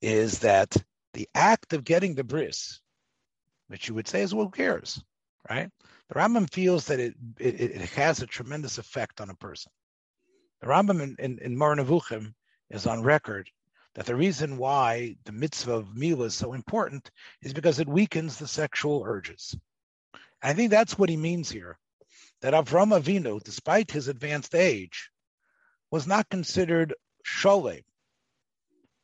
[0.00, 0.74] Is that
[1.12, 2.80] the act of getting the bris,
[3.70, 5.00] which you would say is well, who cares,
[5.48, 5.70] right?
[6.08, 9.70] The Rambam feels that it, it, it has a tremendous effect on a person.
[10.60, 12.34] The Rambam in, in, in Nevuchim
[12.68, 13.48] is on record
[13.94, 18.38] that the reason why the mitzvah of Mila is so important is because it weakens
[18.38, 19.56] the sexual urges.
[20.42, 21.78] I think that's what he means here.
[22.40, 25.10] That Avram Avinu, despite his advanced age,
[25.92, 27.84] was not considered sholem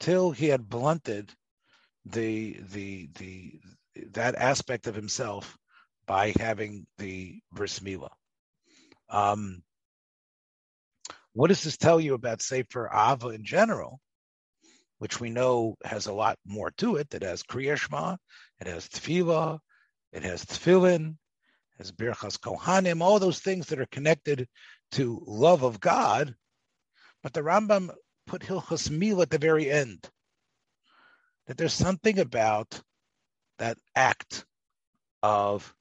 [0.00, 1.32] till he had blunted
[2.04, 3.60] the the the
[4.12, 5.56] that aspect of himself
[6.06, 8.12] by having the bris milah.
[9.08, 9.62] Um,
[11.32, 14.00] what does this tell you about Sefer Ava in general,
[14.98, 17.12] which we know has a lot more to it?
[17.14, 18.16] It has Kriyashma,
[18.60, 19.58] it has Tefillah,
[20.12, 24.48] it has Tefillin, it has Birchas Kohanim, all those things that are connected
[24.92, 26.34] to love of God.
[27.22, 27.90] But the Rambam
[28.26, 30.08] put Hilchas Mil at the very end.
[31.46, 32.80] That there's something about
[33.58, 34.44] that act
[35.22, 35.74] of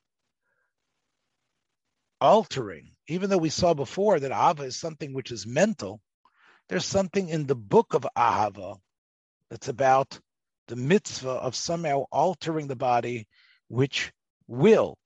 [2.21, 6.01] altering, even though we saw before that Ava is something which is mental,
[6.69, 8.77] there's something in the book of Ahava
[9.49, 10.19] that's about
[10.67, 13.27] the mitzvah of somehow altering the body,
[13.67, 14.11] which
[14.47, 14.97] will,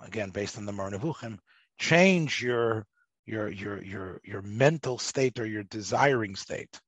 [0.00, 1.38] again, based on the Moreh Nevuchim,
[1.78, 2.86] change your
[3.26, 6.80] your your your your mental state or your desiring state.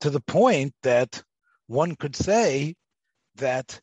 [0.00, 1.22] To the point that
[1.66, 2.74] one could say
[3.36, 3.80] that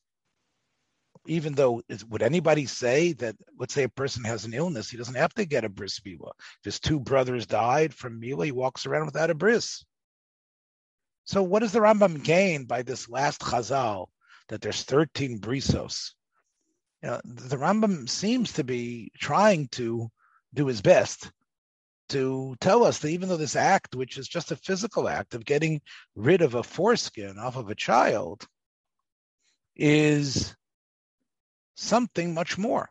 [1.27, 5.15] even though would anybody say that let's say a person has an illness he doesn't
[5.15, 8.85] have to get a bris milah if his two brothers died from milah he walks
[8.85, 9.85] around without a bris.
[11.25, 14.07] So what does the rambam gain by this last chazal
[14.47, 16.13] that there's 13 brisos?
[17.03, 20.09] You know, the rambam seems to be trying to
[20.53, 21.29] do his best
[22.09, 25.43] to tell us that even though this act which is just a physical act of
[25.43, 25.81] getting
[26.15, 28.47] rid of a foreskin off of a child
[29.75, 30.55] is
[31.77, 32.89] something much more.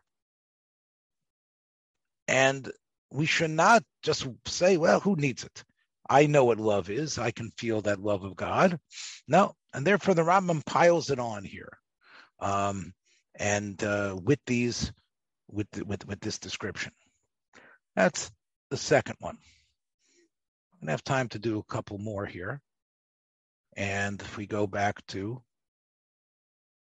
[2.27, 2.71] And
[3.11, 5.63] we should not just say, well, who needs it?
[6.09, 7.17] I know what love is.
[7.17, 8.79] I can feel that love of God.
[9.27, 11.77] No, and therefore the Rambam piles it on here,
[12.39, 12.93] um,
[13.35, 14.91] and uh, with these,
[15.49, 16.93] with with with this description.
[17.95, 18.31] That's
[18.69, 19.37] the second one.
[20.73, 22.61] I'm gonna have time to do a couple more here,
[23.75, 25.41] and if we go back to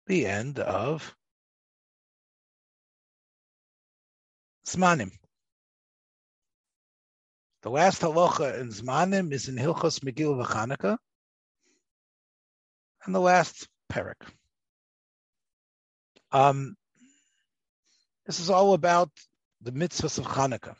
[0.07, 1.15] the end of
[4.67, 5.11] Zmanim.
[7.61, 10.97] The last halacha in Zmanim is in Hilchos Megillah v'Chanukah,
[13.05, 14.15] and the last parak.
[16.33, 16.75] Um,
[18.25, 19.09] this is all about
[19.61, 20.75] the mitzvahs of Chanukah.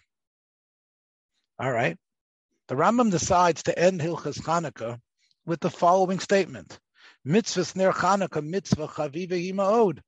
[1.57, 1.97] All right.
[2.67, 4.99] The Rambam decides to end Hilchas Chanukah
[5.45, 6.77] with the following statement:
[7.25, 10.01] Mitzvahs ner Chanukah mitzvah chaviva yimaod.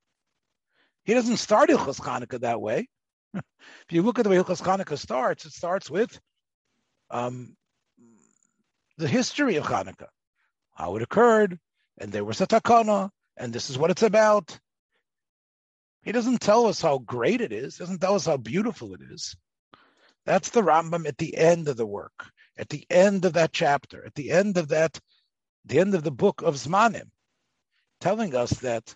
[1.05, 2.89] He doesn't start Hilchas Chanukah that way.
[3.33, 3.43] If
[3.91, 6.19] you look at the way Hilchas Chanukah starts, it starts with
[7.09, 7.55] um,
[8.97, 10.09] the history of Hanukkah,
[10.73, 11.59] how it occurred,
[11.97, 14.57] and there was a takana, and this is what it's about.
[16.03, 19.35] He doesn't tell us how great it is, doesn't tell us how beautiful it is.
[20.25, 24.05] That's the Rambam at the end of the work, at the end of that chapter,
[24.05, 24.99] at the end of that,
[25.65, 27.09] the end of the book of Zmanim,
[27.99, 28.95] telling us that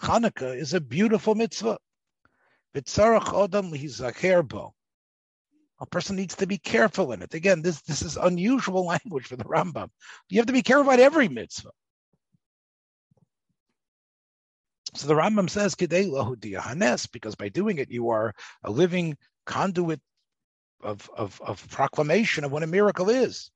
[0.00, 1.78] Hanukkah is a beautiful mitzvah.
[5.82, 7.34] A person needs to be careful in it.
[7.34, 9.88] Again, this, this is unusual language for the Rambam.
[10.28, 11.70] You have to be careful about every mitzvah.
[14.94, 15.74] So the Rambam says,
[17.12, 19.16] because by doing it, you are a living
[19.46, 20.00] conduit
[20.82, 23.50] of, of, of proclamation of what a miracle is.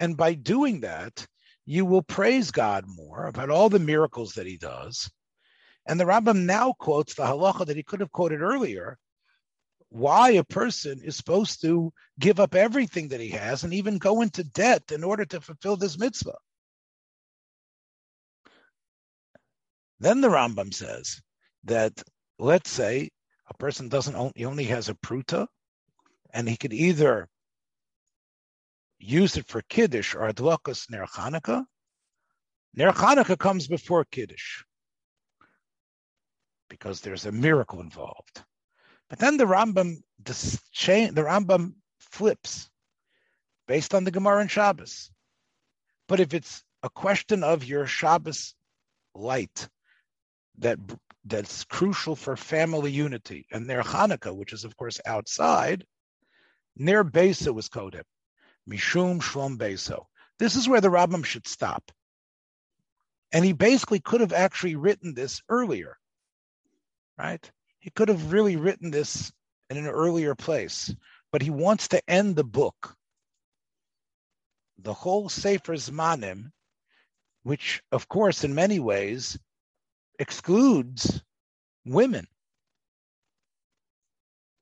[0.00, 1.26] And by doing that,
[1.64, 5.10] you will praise God more about all the miracles that he does.
[5.86, 8.98] And the Rambam now quotes the halacha that he could have quoted earlier,
[9.88, 14.20] why a person is supposed to give up everything that he has and even go
[14.20, 16.36] into debt in order to fulfill this mitzvah.
[20.00, 21.22] Then the Rambam says
[21.64, 22.02] that
[22.38, 23.10] let's say
[23.48, 25.46] a person doesn't only, he only has a pruta,
[26.34, 27.28] and he could either
[28.98, 31.64] use it for kiddush or adlokas ner Chanukah.
[32.74, 34.64] Ner Chanukah comes before kiddush
[36.68, 38.42] because there's a miracle involved.
[39.08, 42.68] But then the Rambam the chain, the Rambam flips
[43.66, 45.10] based on the Gemara and Shabbos.
[46.08, 48.54] But if it's a question of your Shabbos
[49.14, 49.68] light
[50.58, 50.78] that
[51.24, 55.84] that's crucial for family unity, and their Hanukkah, which is of course outside,
[56.76, 58.04] near Besa was Kodem,
[58.68, 60.06] Mishum Shlom Beso.
[60.38, 61.90] This is where the Rambam should stop.
[63.32, 65.98] And he basically could have actually written this earlier,
[67.18, 67.50] right?
[67.78, 69.32] He could have really written this
[69.70, 70.94] in an earlier place,
[71.32, 72.96] but he wants to end the book.
[74.78, 76.50] The whole Sefer Zmanim,
[77.42, 79.38] which, of course, in many ways
[80.18, 81.22] excludes
[81.84, 82.26] women.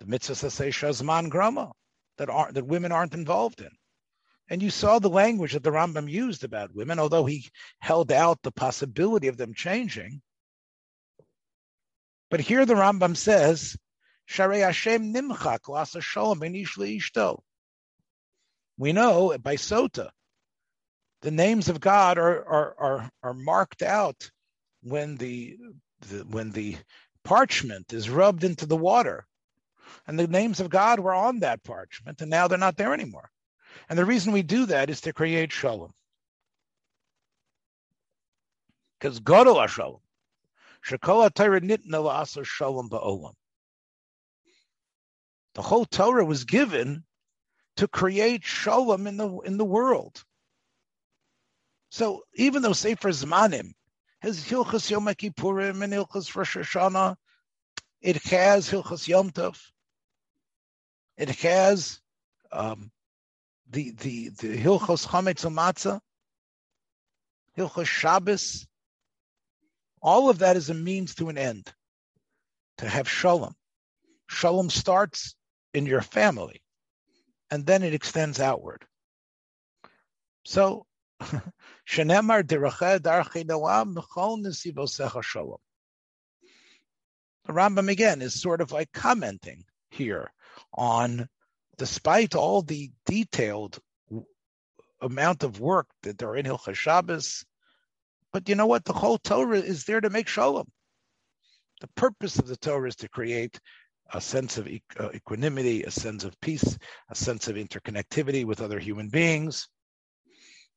[0.00, 1.72] The mitzvah says Shazman Grama
[2.18, 3.70] that aren't that women aren't involved in.
[4.48, 7.48] And you saw the language that the Rambam used about women, although he
[7.78, 10.20] held out the possibility of them changing.
[12.34, 13.76] But here the Rambam says,
[14.28, 17.40] Sharei Hashem nimchak lasa shalom ishto.
[18.76, 20.10] We know by Sota,
[21.22, 24.32] the names of God are, are, are, are marked out
[24.82, 25.56] when the,
[26.08, 26.76] the when the
[27.22, 29.28] parchment is rubbed into the water.
[30.08, 33.30] And the names of God were on that parchment, and now they're not there anymore.
[33.88, 35.92] And the reason we do that is to create shalom.
[38.98, 40.00] Because Godel Shalom,
[45.54, 47.04] the whole Torah was given
[47.76, 50.22] to create shalom in the in the world.
[51.90, 53.72] So even though Sefer Zmanim
[54.20, 57.16] has Hilchas Yom Kippurim and Hilchas Rosh Hashanah,
[58.00, 59.58] it has Hilchas Yom Tov,
[61.16, 62.00] it has
[62.52, 62.90] um,
[63.70, 66.00] the the the Hilchos Chametz Matzah,
[67.56, 68.66] Hilchos Shabbos,
[70.04, 71.72] all of that is a means to an end,
[72.78, 73.54] to have shalom.
[74.28, 75.34] Shalom starts
[75.72, 76.62] in your family,
[77.50, 78.84] and then it extends outward.
[80.44, 80.86] So.
[87.46, 90.32] The Rambam again is sort of like commenting here
[90.72, 91.28] on,
[91.76, 93.78] despite all the detailed
[95.00, 97.44] amount of work that are in Hilchas Shabbos,
[98.34, 98.84] but you know what?
[98.84, 100.66] The whole Torah is there to make shalom.
[101.80, 103.60] The purpose of the Torah is to create
[104.12, 106.76] a sense of uh, equanimity, a sense of peace,
[107.08, 109.68] a sense of interconnectivity with other human beings.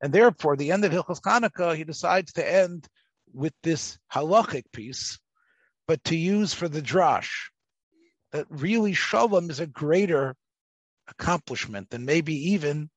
[0.03, 2.88] And therefore, the end of Hilchos Chanukah, he decides to end
[3.34, 5.18] with this halachic piece,
[5.88, 7.32] but to use for the drash
[8.34, 10.36] that really shalom is a greater
[11.08, 12.91] accomplishment than maybe even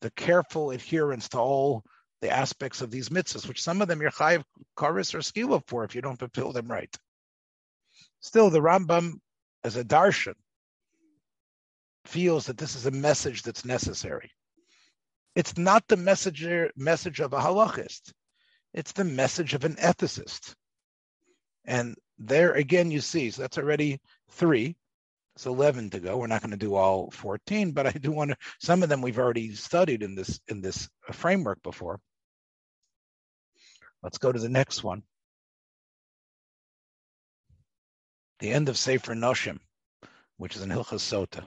[0.00, 1.84] the careful adherence to all
[2.20, 4.42] the aspects of these mitzvahs, which some of them you're chayiv
[4.76, 6.94] karis or skila for if you don't fulfill them right.
[8.20, 9.20] Still, the Rambam,
[9.64, 10.34] as a darshan,
[12.04, 14.30] feels that this is a message that's necessary.
[15.36, 18.12] It's not the messenger, message of a halachist.
[18.74, 20.54] It's the message of an ethicist.
[21.64, 24.00] And there again, you see, so that's already
[24.30, 24.76] three.
[25.36, 26.16] It's 11 to go.
[26.16, 29.00] We're not going to do all 14, but I do want to, some of them
[29.00, 32.00] we've already studied in this, in this framework before.
[34.02, 35.02] Let's go to the next one.
[38.40, 39.58] The end of Sefer Noshim,
[40.36, 41.44] which is in Hilchas Sota.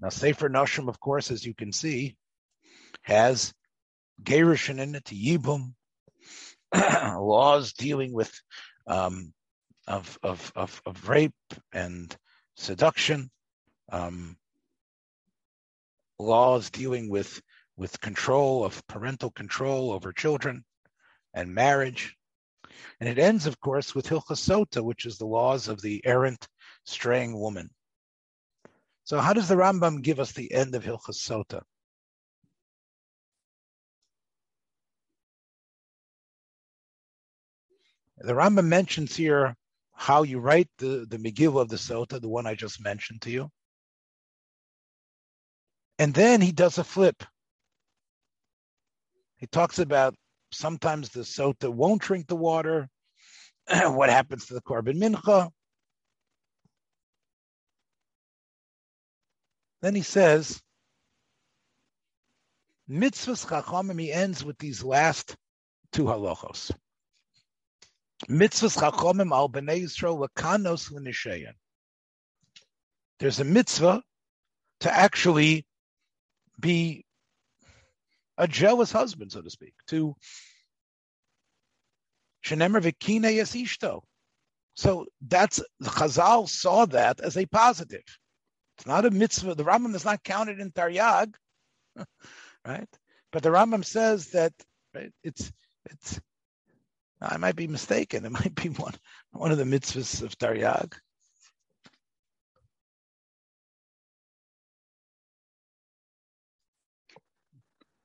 [0.00, 2.16] Now, Sefer Noshim, of course, as you can see,
[3.02, 3.54] has
[4.22, 5.72] Gerushin in it, Yibum,
[6.74, 8.32] laws dealing with
[8.86, 9.32] um,
[9.86, 11.32] of, of, of, of rape
[11.72, 12.14] and
[12.56, 13.30] seduction,
[13.90, 14.36] um,
[16.18, 17.40] laws dealing with
[17.76, 20.64] with control of parental control over children
[21.34, 22.16] and marriage.
[23.00, 26.46] And it ends, of course, with Hilchas Sota, which is the laws of the errant,
[26.84, 27.70] straying woman.
[29.04, 31.62] So, how does the Rambam give us the end of Hilchas Sota?
[38.18, 39.56] The Rambam mentions here
[39.92, 43.30] how you write the, the Megillah of the Sota, the one I just mentioned to
[43.30, 43.50] you.
[45.98, 47.22] And then he does a flip.
[49.36, 50.14] He talks about
[50.52, 52.88] sometimes the Sota won't drink the water,
[53.68, 55.50] what happens to the Korban Mincha.
[59.82, 60.60] Then he says,
[62.90, 65.36] Mitzvahs Chachamim, he ends with these last
[65.92, 66.72] two halachos.
[68.28, 71.54] Mitzvahs Chachamim al Bnei Yisrael lekanos l'nishayan.
[73.20, 74.02] There's a mitzvah
[74.80, 75.66] to actually
[76.58, 77.04] be
[78.40, 80.16] a jealous husband, so to speak, to
[82.42, 84.00] Shenemer Vikine Yasishto.
[84.74, 88.04] So that's the Chazal saw that as a positive.
[88.78, 89.54] It's not a mitzvah.
[89.54, 91.34] The Rambam is not counted in Taryag,
[92.66, 92.88] right?
[93.30, 94.54] But the Rambam says that
[94.94, 95.52] right, it's
[95.90, 96.18] it's.
[97.20, 98.24] I might be mistaken.
[98.24, 98.94] It might be one
[99.32, 100.94] one of the mitzvahs of Taryag.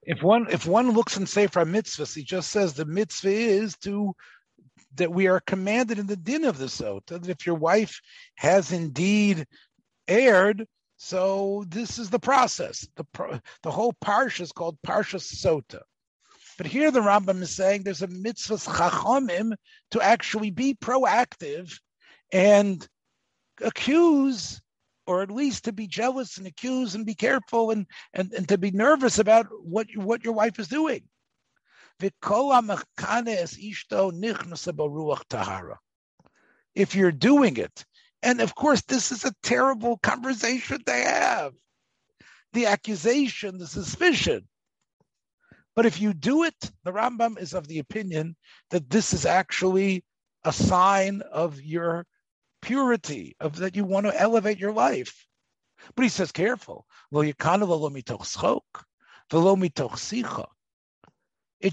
[0.05, 4.15] If one if one looks in Sefer Mitzvahs, he just says the mitzvah is to
[4.95, 7.99] that we are commanded in the din of the sota that if your wife
[8.35, 9.45] has indeed
[10.07, 10.67] erred.
[10.97, 12.87] So this is the process.
[12.95, 15.81] The the whole parsha is called parsha sota.
[16.57, 19.55] But here the Rambam is saying there's a mitzvah chachamim
[19.91, 21.77] to actually be proactive
[22.31, 22.87] and
[23.61, 24.61] accuse,
[25.07, 28.57] or at least to be jealous and accuse and be careful and, and, and to
[28.57, 31.03] be nervous about what, what your wife is doing.
[36.75, 37.85] If you're doing it
[38.25, 41.53] and of course, this is a terrible conversation to have.
[42.53, 44.47] The accusation, the suspicion.
[45.75, 48.35] But if you do it, the Rambam is of the opinion
[48.71, 50.03] that this is actually
[50.43, 52.07] a sign of your
[52.65, 55.27] purity, of that you want to elevate your life.
[55.95, 56.87] But he says, careful.
[57.11, 57.35] It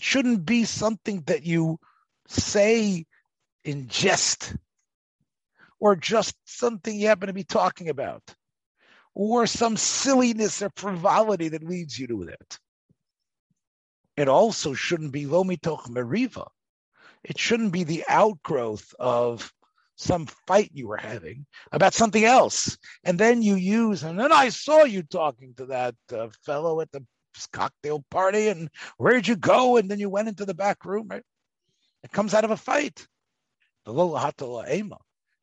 [0.03, 1.81] shouldn't be something that you
[2.29, 3.07] say
[3.65, 4.55] in jest
[5.81, 8.23] or just something you happen to be talking about,
[9.15, 12.59] or some silliness or frivolity that leads you to that.
[14.17, 16.47] It also shouldn't be lomitoch meriva.
[17.25, 19.51] It shouldn't be the outgrowth of
[20.03, 22.77] some fight you were having about something else.
[23.05, 26.91] And then you use, and then I saw you talking to that uh, fellow at
[26.91, 27.05] the
[27.53, 29.77] cocktail party, and where'd you go?
[29.77, 31.23] And then you went into the back room, right?
[32.03, 33.07] It comes out of a fight.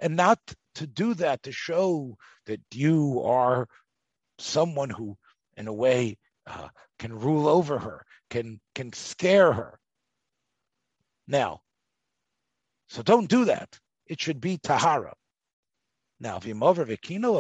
[0.02, 0.40] And not
[0.76, 3.68] to do that to show that you are
[4.38, 5.18] someone who,
[5.58, 9.80] in a way, uh, can rule over her, can can scare her.
[11.28, 11.62] Now,
[12.88, 13.80] so don't do that.
[14.10, 15.14] It should be tahara.
[16.20, 17.40] Now, if you move over vikino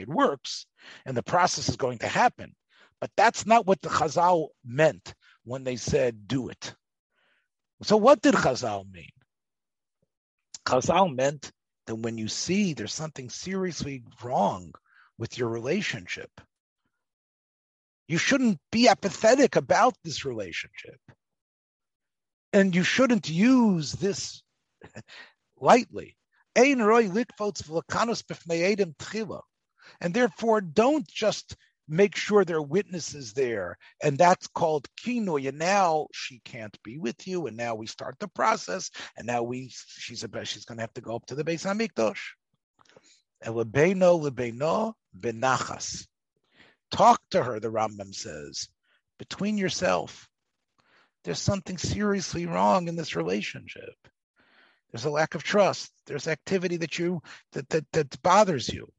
[0.00, 0.66] it works,
[1.04, 2.54] and the process is going to happen.
[3.00, 5.14] But that's not what the Chazal meant
[5.44, 6.74] when they said do it.
[7.82, 9.10] So what did Chazal mean?
[10.66, 11.50] Chazal meant
[11.86, 14.72] that when you see there's something seriously wrong
[15.16, 16.30] with your relationship,
[18.06, 21.00] you shouldn't be apathetic about this relationship.
[22.52, 24.42] And you shouldn't use this
[25.60, 26.16] lightly.
[26.56, 26.80] And
[30.14, 31.56] therefore, don't just
[31.88, 33.78] make sure there are witnesses there.
[34.02, 35.48] And that's called kinoy.
[35.48, 37.46] And now she can't be with you.
[37.46, 38.90] And now we start the process.
[39.16, 42.20] And now we she's a she's gonna have to go up to the Beis Hamikdash.
[43.44, 46.06] Elebeno lebeno benachas.
[46.90, 48.68] Talk to her, the Rambam says,
[49.18, 50.28] between yourself.
[51.28, 53.92] There's something seriously wrong in this relationship.
[54.90, 55.92] There's a lack of trust.
[56.06, 57.20] There's activity that you
[57.52, 58.90] that that, that bothers you.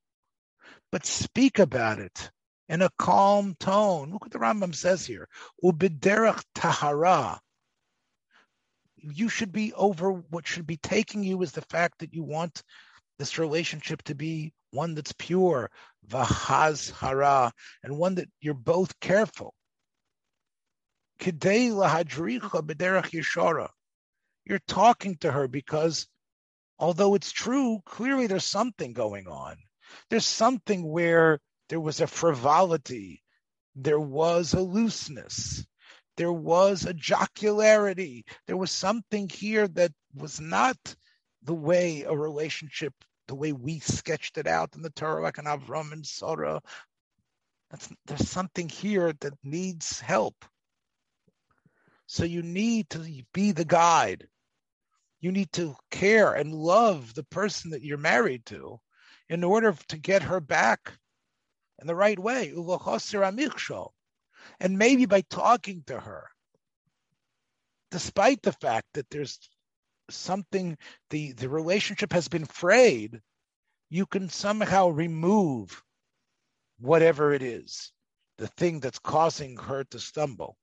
[0.92, 2.30] But speak about it
[2.68, 4.12] in a calm tone.
[4.12, 5.28] Look what the Rambam says here.
[5.64, 7.40] Ubiderach tahara.
[8.98, 12.62] You should be over what should be taking you is the fact that you want
[13.18, 15.72] this relationship to be one that's pure,
[16.08, 17.52] v'haz hara,
[17.82, 19.56] and one that you're both careful.
[21.20, 22.60] Lahadricha.
[24.46, 26.08] You're talking to her because,
[26.80, 29.58] although it's true, clearly there's something going on.
[30.10, 31.40] There's something where
[31.70, 33.24] there was a frivolity,
[33.76, 35.66] there was a looseness,
[36.18, 40.78] there was a jocularity, there was something here that was not
[41.44, 42.94] the way a relationship,
[43.28, 46.62] the way we sketched it out in the Torah, like an Avram and Sarah.
[47.70, 50.44] That's, there's something here that needs help.
[52.12, 54.28] So you need to be the guide.
[55.20, 58.80] You need to care and love the person that you're married to
[59.30, 60.92] in order to get her back
[61.80, 62.52] in the right way.
[64.60, 66.28] And maybe by talking to her,
[67.92, 69.38] despite the fact that there's
[70.10, 70.80] something,
[71.12, 73.22] the, the relationship has been frayed,
[73.92, 75.84] you can somehow remove
[76.80, 77.92] whatever it is,
[78.40, 80.58] the thing that's causing her to stumble.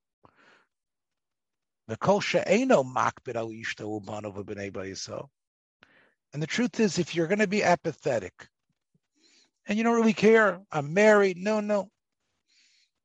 [6.32, 8.48] And the truth is, if you're going to be apathetic
[9.66, 11.90] and you don't really care, I'm married, no, no.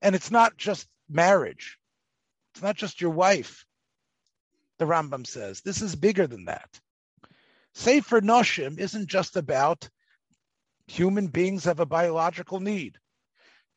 [0.01, 1.77] And it's not just marriage,
[2.53, 3.65] it's not just your wife,
[4.79, 5.61] the Rambam says.
[5.61, 6.79] This is bigger than that.
[7.73, 9.87] Sefer Noshim isn't just about
[10.87, 12.97] human beings have a biological need,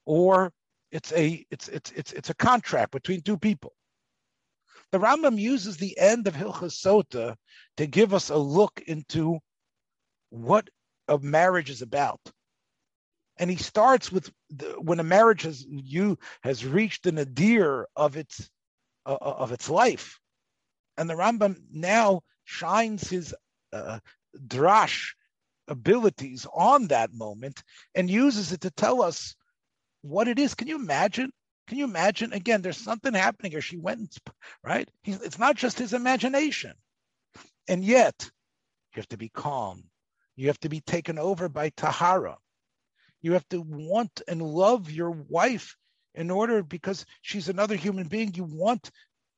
[0.05, 0.53] or
[0.91, 3.73] it's a it's it's it's it's a contract between two people.
[4.93, 7.37] The Rambam uses the end of Hilchas Sota
[7.77, 9.39] to give us a look into
[10.31, 10.69] what
[11.09, 12.21] a marriage is about.
[13.37, 18.17] And he starts with the, when a marriage has you has reached the nadir of
[18.17, 18.49] its
[19.07, 20.21] uh, uh, of its life,
[20.97, 23.35] and the Rambam now shines his
[23.73, 23.99] uh,
[24.47, 25.15] drash
[25.67, 27.63] abilities on that moment
[27.95, 29.35] and uses it to tell us
[30.03, 30.55] what it is.
[30.55, 31.33] Can you imagine?
[31.67, 32.33] Can you imagine?
[32.33, 33.61] Again, there's something happening here.
[33.61, 34.19] She went,
[34.63, 34.89] right?
[35.03, 36.75] He's, it's not just his imagination.
[37.69, 38.31] And yet,
[38.95, 39.85] you have to be calm.
[40.37, 42.37] You have to be taken over by Tahara.
[43.23, 45.77] You have to want and love your wife
[46.15, 48.35] in order, because she's another human being.
[48.35, 48.91] You want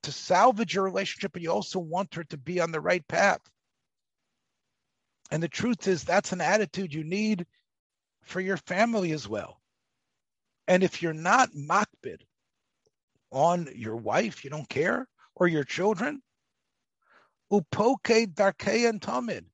[0.02, 3.40] to salvage your relationship, but you also want her to be on the right path.
[5.30, 7.46] And the truth is, that's an attitude you need
[8.24, 9.60] for your family as well.
[10.68, 12.22] And if you're not makbid
[13.30, 16.22] on your wife, you don't care, or your children,
[17.52, 19.44] upoke darkei and tamid.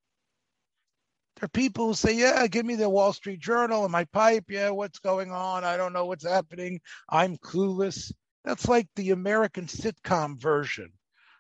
[1.36, 4.44] There are people who say, Yeah, give me the Wall Street Journal and my pipe.
[4.48, 5.64] Yeah, what's going on?
[5.64, 6.80] I don't know what's happening.
[7.08, 8.12] I'm clueless.
[8.44, 10.92] That's like the American sitcom version.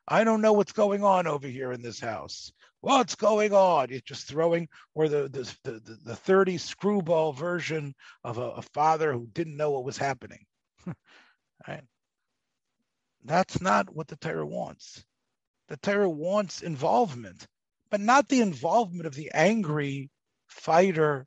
[0.08, 2.52] I don't know what's going on over here in this house.
[2.80, 3.88] What's going on?
[3.90, 7.94] You're just throwing, or the the the, the 30 screwball version
[8.24, 10.44] of a, a father who didn't know what was happening.
[11.68, 11.84] right?
[13.24, 15.04] That's not what the Torah wants.
[15.68, 17.46] The Torah wants involvement,
[17.90, 20.10] but not the involvement of the angry
[20.48, 21.26] fighter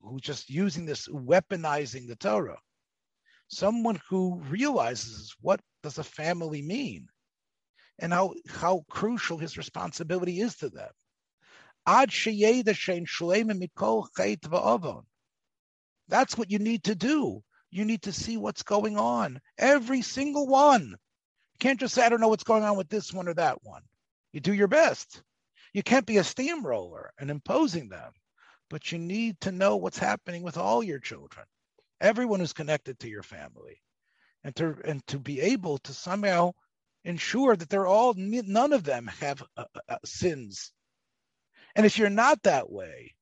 [0.00, 2.58] who's just using this, weaponizing the Torah
[3.50, 7.08] someone who realizes what does a family mean
[8.00, 10.90] and how, how crucial his responsibility is to them.
[16.08, 17.42] That's what you need to do.
[17.70, 19.40] You need to see what's going on.
[19.58, 20.88] Every single one.
[20.90, 23.62] You can't just say, I don't know what's going on with this one or that
[23.62, 23.82] one.
[24.32, 25.22] You do your best.
[25.72, 28.12] You can't be a steamroller and imposing them,
[28.68, 31.46] but you need to know what's happening with all your children
[32.00, 33.80] everyone who's connected to your family,
[34.44, 36.52] and to and to be able to somehow
[37.04, 40.72] ensure that they're all none of them have uh, uh, uh sins.
[41.74, 43.14] And if you're not that way,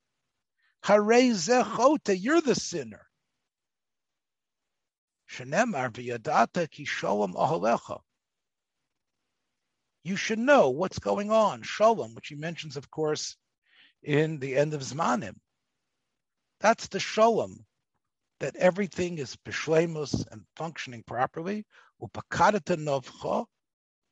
[0.87, 3.07] you're the sinner.
[10.03, 11.63] You should know what's going on.
[11.63, 13.37] Shalom, which he mentions, of course,
[14.03, 15.35] in the end of Zmanim.
[16.61, 17.67] That's the shalom
[18.41, 21.67] that everything is bishlemus and functioning properly,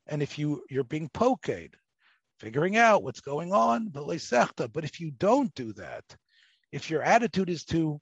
[0.07, 1.75] and if you you're being poked,
[2.39, 6.03] figuring out what's going on, but if you don't do that,
[6.71, 7.99] if your attitude is to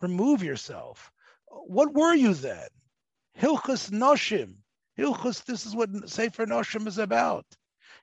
[0.00, 1.10] remove yourself,
[1.46, 2.68] what were you then?
[3.38, 4.54] Hilchus Noshim.
[4.98, 7.46] Hilchus, this is what Sefer Noshim is about.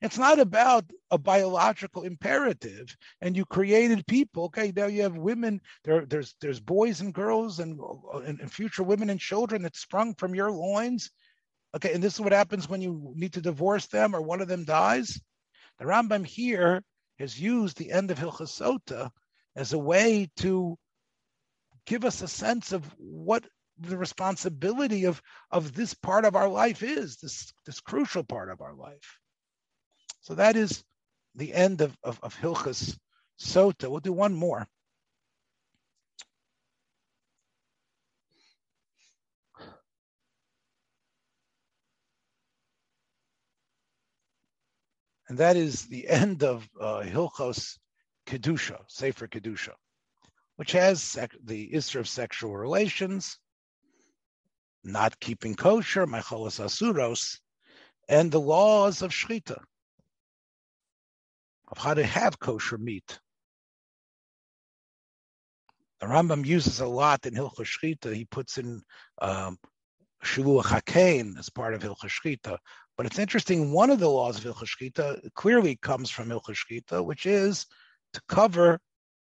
[0.01, 2.95] It's not about a biological imperative.
[3.21, 4.45] And you created people.
[4.45, 5.59] Okay, now you have women.
[5.83, 7.79] There, there's there's boys and girls and,
[8.25, 11.11] and, and future women and children that sprung from your loins.
[11.75, 14.47] Okay, and this is what happens when you need to divorce them or one of
[14.47, 15.19] them dies.
[15.79, 16.83] The Rambam here
[17.19, 19.11] has used the end of Hilchasota
[19.55, 20.77] as a way to
[21.85, 23.45] give us a sense of what
[23.79, 28.61] the responsibility of, of this part of our life is, this, this crucial part of
[28.61, 29.19] our life.
[30.21, 30.83] So that is
[31.35, 32.97] the end of, of, of Hilchas
[33.39, 33.89] Sota.
[33.89, 34.67] We'll do one more.
[45.29, 47.77] And that is the end of uh, Hilchos
[48.25, 49.73] Kedusha, Sefer Kedusha,
[50.55, 53.37] which has sec- the issue of sexual relations,
[54.83, 57.39] not keeping kosher, Macholas Asuros,
[58.09, 59.61] and the laws of Shechita,
[61.69, 63.19] of how to have kosher meat.
[65.99, 68.13] The Rambam uses a lot in Hilchah Shechita.
[68.13, 68.81] He puts in
[69.19, 69.57] um,
[70.23, 72.57] Hakein as part of Hilchah Shechita.
[72.97, 77.05] But it's interesting, one of the laws of Hilchah Shechita clearly comes from Hilchah Shechita,
[77.05, 77.67] which is
[78.13, 78.79] to cover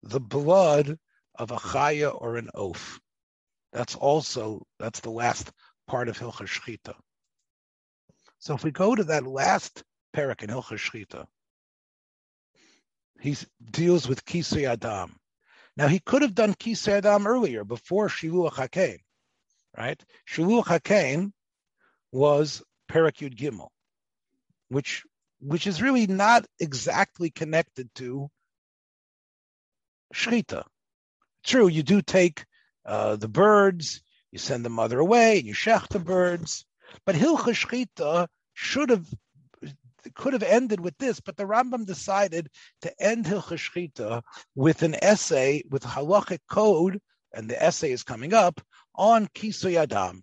[0.02, 0.98] the blood
[1.38, 2.98] of a chaya or an oaf.
[3.72, 5.52] That's also, that's the last
[5.86, 6.94] part of Hilchah Shechita.
[8.38, 9.84] So if we go to that last
[10.16, 11.26] parak in Hilchah Shechita,
[13.20, 13.36] he
[13.70, 15.14] deals with Kisei Adam.
[15.76, 18.98] Now he could have done Kisei Adam earlier, before Shiluach HaKain,
[19.76, 20.02] right?
[20.26, 21.32] Shiluach HaKain
[22.12, 23.68] was Parak Yud Gimel,
[24.68, 25.05] which
[25.41, 28.28] which is really not exactly connected to
[30.12, 30.64] Shechita.
[31.45, 32.45] True, you do take
[32.84, 36.64] uh, the birds, you send the mother away, and you shech the birds,
[37.05, 39.07] but Hilcha Shchita should have
[40.14, 42.49] could have ended with this, but the Rambam decided
[42.82, 44.22] to end Hilcha Shchita
[44.55, 47.01] with an essay with halachic code,
[47.32, 48.61] and the essay is coming up
[48.95, 50.22] on Kisoy.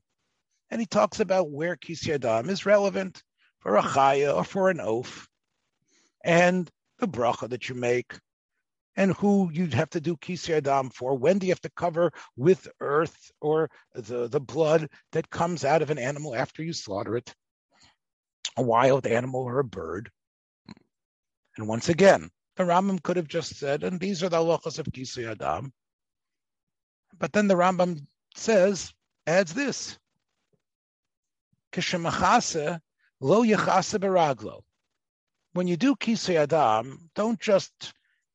[0.72, 3.22] And he talks about where Kisoy Adam is relevant
[3.60, 5.28] for a chaya or for an oaf,
[6.24, 8.14] and the bracha that you make,
[8.96, 11.18] and who you'd have to do Kisoy Adam for.
[11.18, 15.82] When do you have to cover with earth or the, the blood that comes out
[15.82, 17.34] of an animal after you slaughter it?
[18.58, 20.10] a wild animal or a bird.
[21.58, 24.86] And once again, the Rambam could have just said, and these are the halachas of
[24.88, 25.74] Kisui Adam.
[27.18, 28.06] But then the Rambam
[28.36, 28.94] says,
[29.28, 29.98] adds this.
[33.22, 34.62] Lo beraglo.
[35.54, 37.94] When you do Kisui Adam, don't just,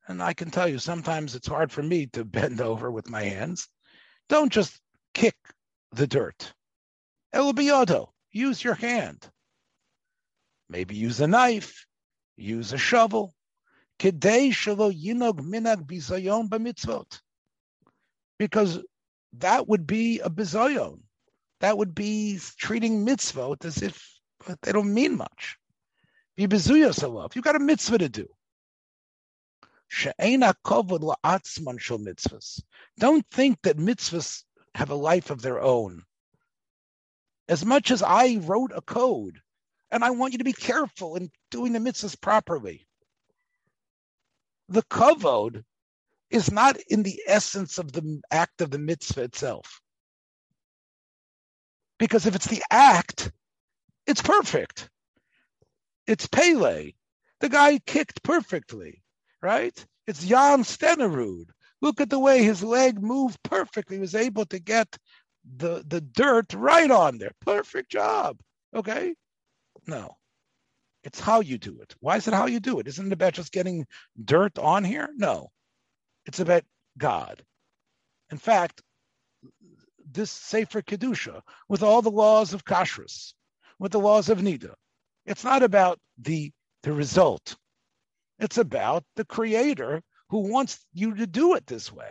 [0.08, 3.22] and I can tell you, sometimes it's hard for me to bend over with my
[3.22, 3.68] hands.
[4.28, 4.80] Don't just
[5.14, 5.36] kick
[5.92, 6.52] the dirt.
[7.32, 9.28] El biyodo, use your hand.
[10.68, 11.86] Maybe use a knife,
[12.36, 13.34] use a shovel.
[18.38, 18.78] Because
[19.34, 21.00] that would be a bizayon.
[21.60, 24.02] That would be treating mitzvot as if
[24.62, 25.56] they don't mean much.
[26.36, 27.36] Be bezuyas love.
[27.36, 28.26] You got a mitzvah to do.
[32.98, 34.44] Don't think that mitzvahs
[34.74, 36.02] have a life of their own.
[37.48, 39.40] As much as I wrote a code
[39.90, 42.86] and I want you to be careful in doing the mitzvahs properly.
[44.68, 45.64] The kavod
[46.30, 49.79] is not in the essence of the act of the mitzvah itself.
[52.00, 53.30] Because if it's the act,
[54.06, 54.88] it's perfect.
[56.06, 56.92] It's Pele.
[57.40, 59.02] The guy kicked perfectly,
[59.42, 59.86] right?
[60.06, 61.50] It's Jan Stenerud.
[61.82, 63.96] Look at the way his leg moved perfectly.
[63.96, 64.88] He was able to get
[65.58, 67.32] the, the dirt right on there.
[67.42, 68.38] Perfect job.
[68.74, 69.14] Okay.
[69.86, 70.16] No.
[71.04, 71.94] It's how you do it.
[72.00, 72.88] Why is it how you do it?
[72.88, 73.86] Isn't it about just getting
[74.22, 75.10] dirt on here?
[75.16, 75.50] No.
[76.24, 76.64] It's about
[76.96, 77.42] God.
[78.30, 78.80] In fact,
[80.12, 83.34] this Sefer Kedusha, with all the laws of Kashrus,
[83.78, 84.74] with the laws of Nida,
[85.26, 86.52] it's not about the,
[86.82, 87.56] the result.
[88.38, 92.10] It's about the creator who wants you to do it this way.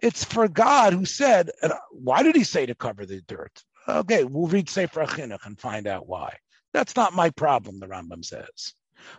[0.00, 3.62] It's for God who said, and why did he say to cover the dirt?
[3.88, 6.36] Okay, we'll read Sefer Achinuch and find out why.
[6.72, 8.74] That's not my problem, the Rambam says.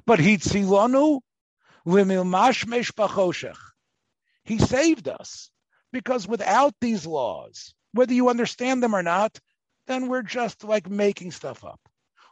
[0.06, 1.22] But he hitzilonu
[1.86, 3.58] limilmashmesh bachoshech.
[4.44, 5.52] He saved us
[5.94, 9.40] because without these laws, whether you understand them or not,
[9.88, 11.80] then we're just like making stuff up.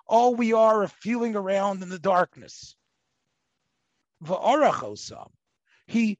[0.08, 2.76] All we are are feeling around in the darkness.
[4.26, 5.30] Va'arachosam.
[5.88, 6.18] He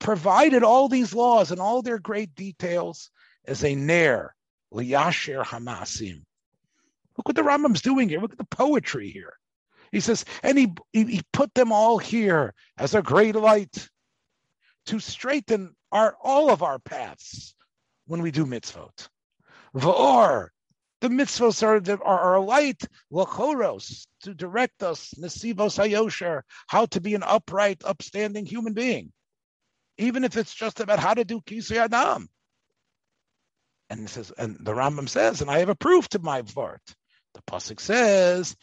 [0.00, 3.10] provided all these laws and all their great details
[3.46, 4.34] as a nair,
[4.72, 6.22] liyasher hamasim.
[7.16, 8.20] Look what the Rambam's doing here.
[8.20, 9.34] Look at the poetry here.
[9.92, 13.88] He says, and he, he put them all here as a great light
[14.86, 17.54] to straighten our all of our paths
[18.06, 19.08] when we do mitzvot.
[19.74, 20.48] V'or,
[21.00, 22.82] the mitzvos are, are our light,
[23.12, 29.12] lachoros, to direct us, nesivos hayosher, how to be an upright, upstanding human being.
[29.98, 32.28] even if it's just about how to do Kisui Adam.
[33.90, 36.80] And says, and the Rambam says, and I have a proof to my vart.
[37.34, 38.56] The pasuk says,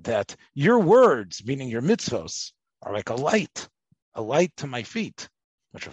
[0.00, 2.52] that your words, meaning your mitzvos,
[2.82, 3.68] are like a light,
[4.14, 5.28] a light to my feet,
[5.72, 5.88] which,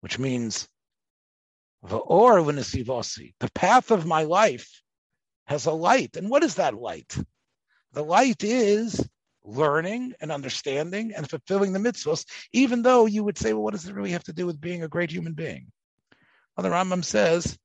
[0.00, 0.68] which means
[1.82, 2.00] the
[3.54, 4.82] path of my life
[5.46, 6.16] has a light.
[6.16, 7.16] And what is that light?
[7.92, 9.08] The light is
[9.44, 13.86] learning and understanding and fulfilling the mitzvahs, even though you would say, well, what does
[13.86, 15.70] it really have to do with being a great human being?
[16.56, 17.56] Well, the Rambam says,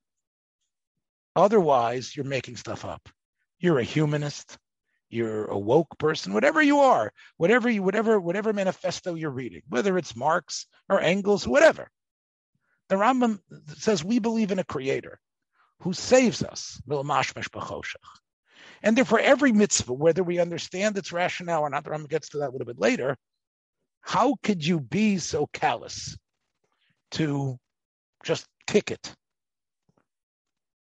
[1.35, 3.09] otherwise, you're making stuff up.
[3.59, 4.57] You're a humanist.
[5.11, 9.97] You're a woke person, whatever you are, whatever you, whatever, whatever manifesto you're reading, whether
[9.97, 11.91] it's Marx or Engels, whatever.
[12.87, 13.39] The Rambam
[13.77, 15.19] says we believe in a creator
[15.81, 16.81] who saves us.
[18.83, 22.37] And therefore, every mitzvah, whether we understand its rationale or not, the Rambam gets to
[22.37, 23.17] that a little bit later.
[23.99, 26.17] How could you be so callous
[27.11, 27.59] to
[28.23, 29.13] just kick it?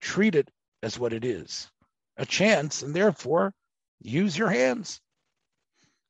[0.02, 0.50] Treat it
[0.82, 1.70] as what it is
[2.18, 3.54] a chance, and therefore
[4.00, 5.00] use your hands.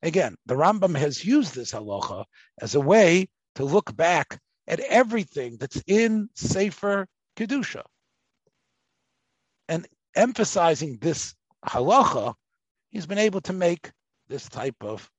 [0.01, 2.25] Again, the Rambam has used this halacha
[2.59, 7.83] as a way to look back at everything that's in Sefer Kedusha.
[9.67, 11.35] And emphasizing this
[11.65, 12.33] halacha,
[12.89, 13.91] he's been able to make
[14.27, 15.09] this type of,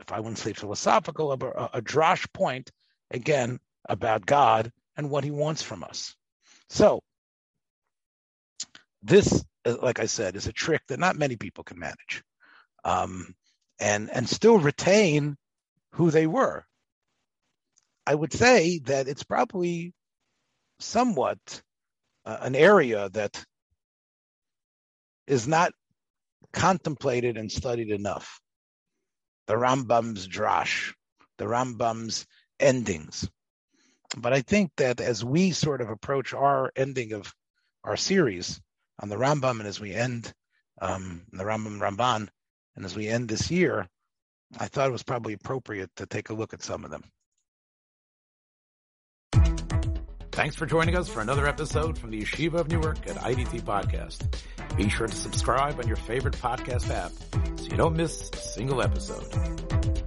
[0.00, 1.36] if I wouldn't say philosophical, a,
[1.74, 2.70] a, drash point,
[3.10, 6.14] again, about God and what he wants from us.
[6.68, 7.02] So,
[9.02, 9.44] this,
[9.82, 12.22] like I said, is a trick that not many people can manage.
[12.84, 13.34] Um,
[13.80, 15.36] and and still retain
[15.92, 16.64] who they were.
[18.06, 19.92] I would say that it's probably
[20.78, 21.38] somewhat
[22.24, 23.44] uh, an area that
[25.26, 25.72] is not
[26.52, 28.40] contemplated and studied enough.
[29.46, 30.94] The Rambam's drash,
[31.38, 32.26] the Rambam's
[32.60, 33.28] endings.
[34.16, 37.34] But I think that as we sort of approach our ending of
[37.84, 38.60] our series
[39.00, 40.32] on the Rambam, and as we end
[40.80, 42.28] um, the Rambam Ramban,
[42.76, 43.88] and as we end this year,
[44.58, 47.04] I thought it was probably appropriate to take a look at some of them.
[50.32, 54.36] Thanks for joining us for another episode from the Yeshiva of Newark at IDT Podcast.
[54.76, 57.12] Be sure to subscribe on your favorite podcast app
[57.58, 60.05] so you don't miss a single episode.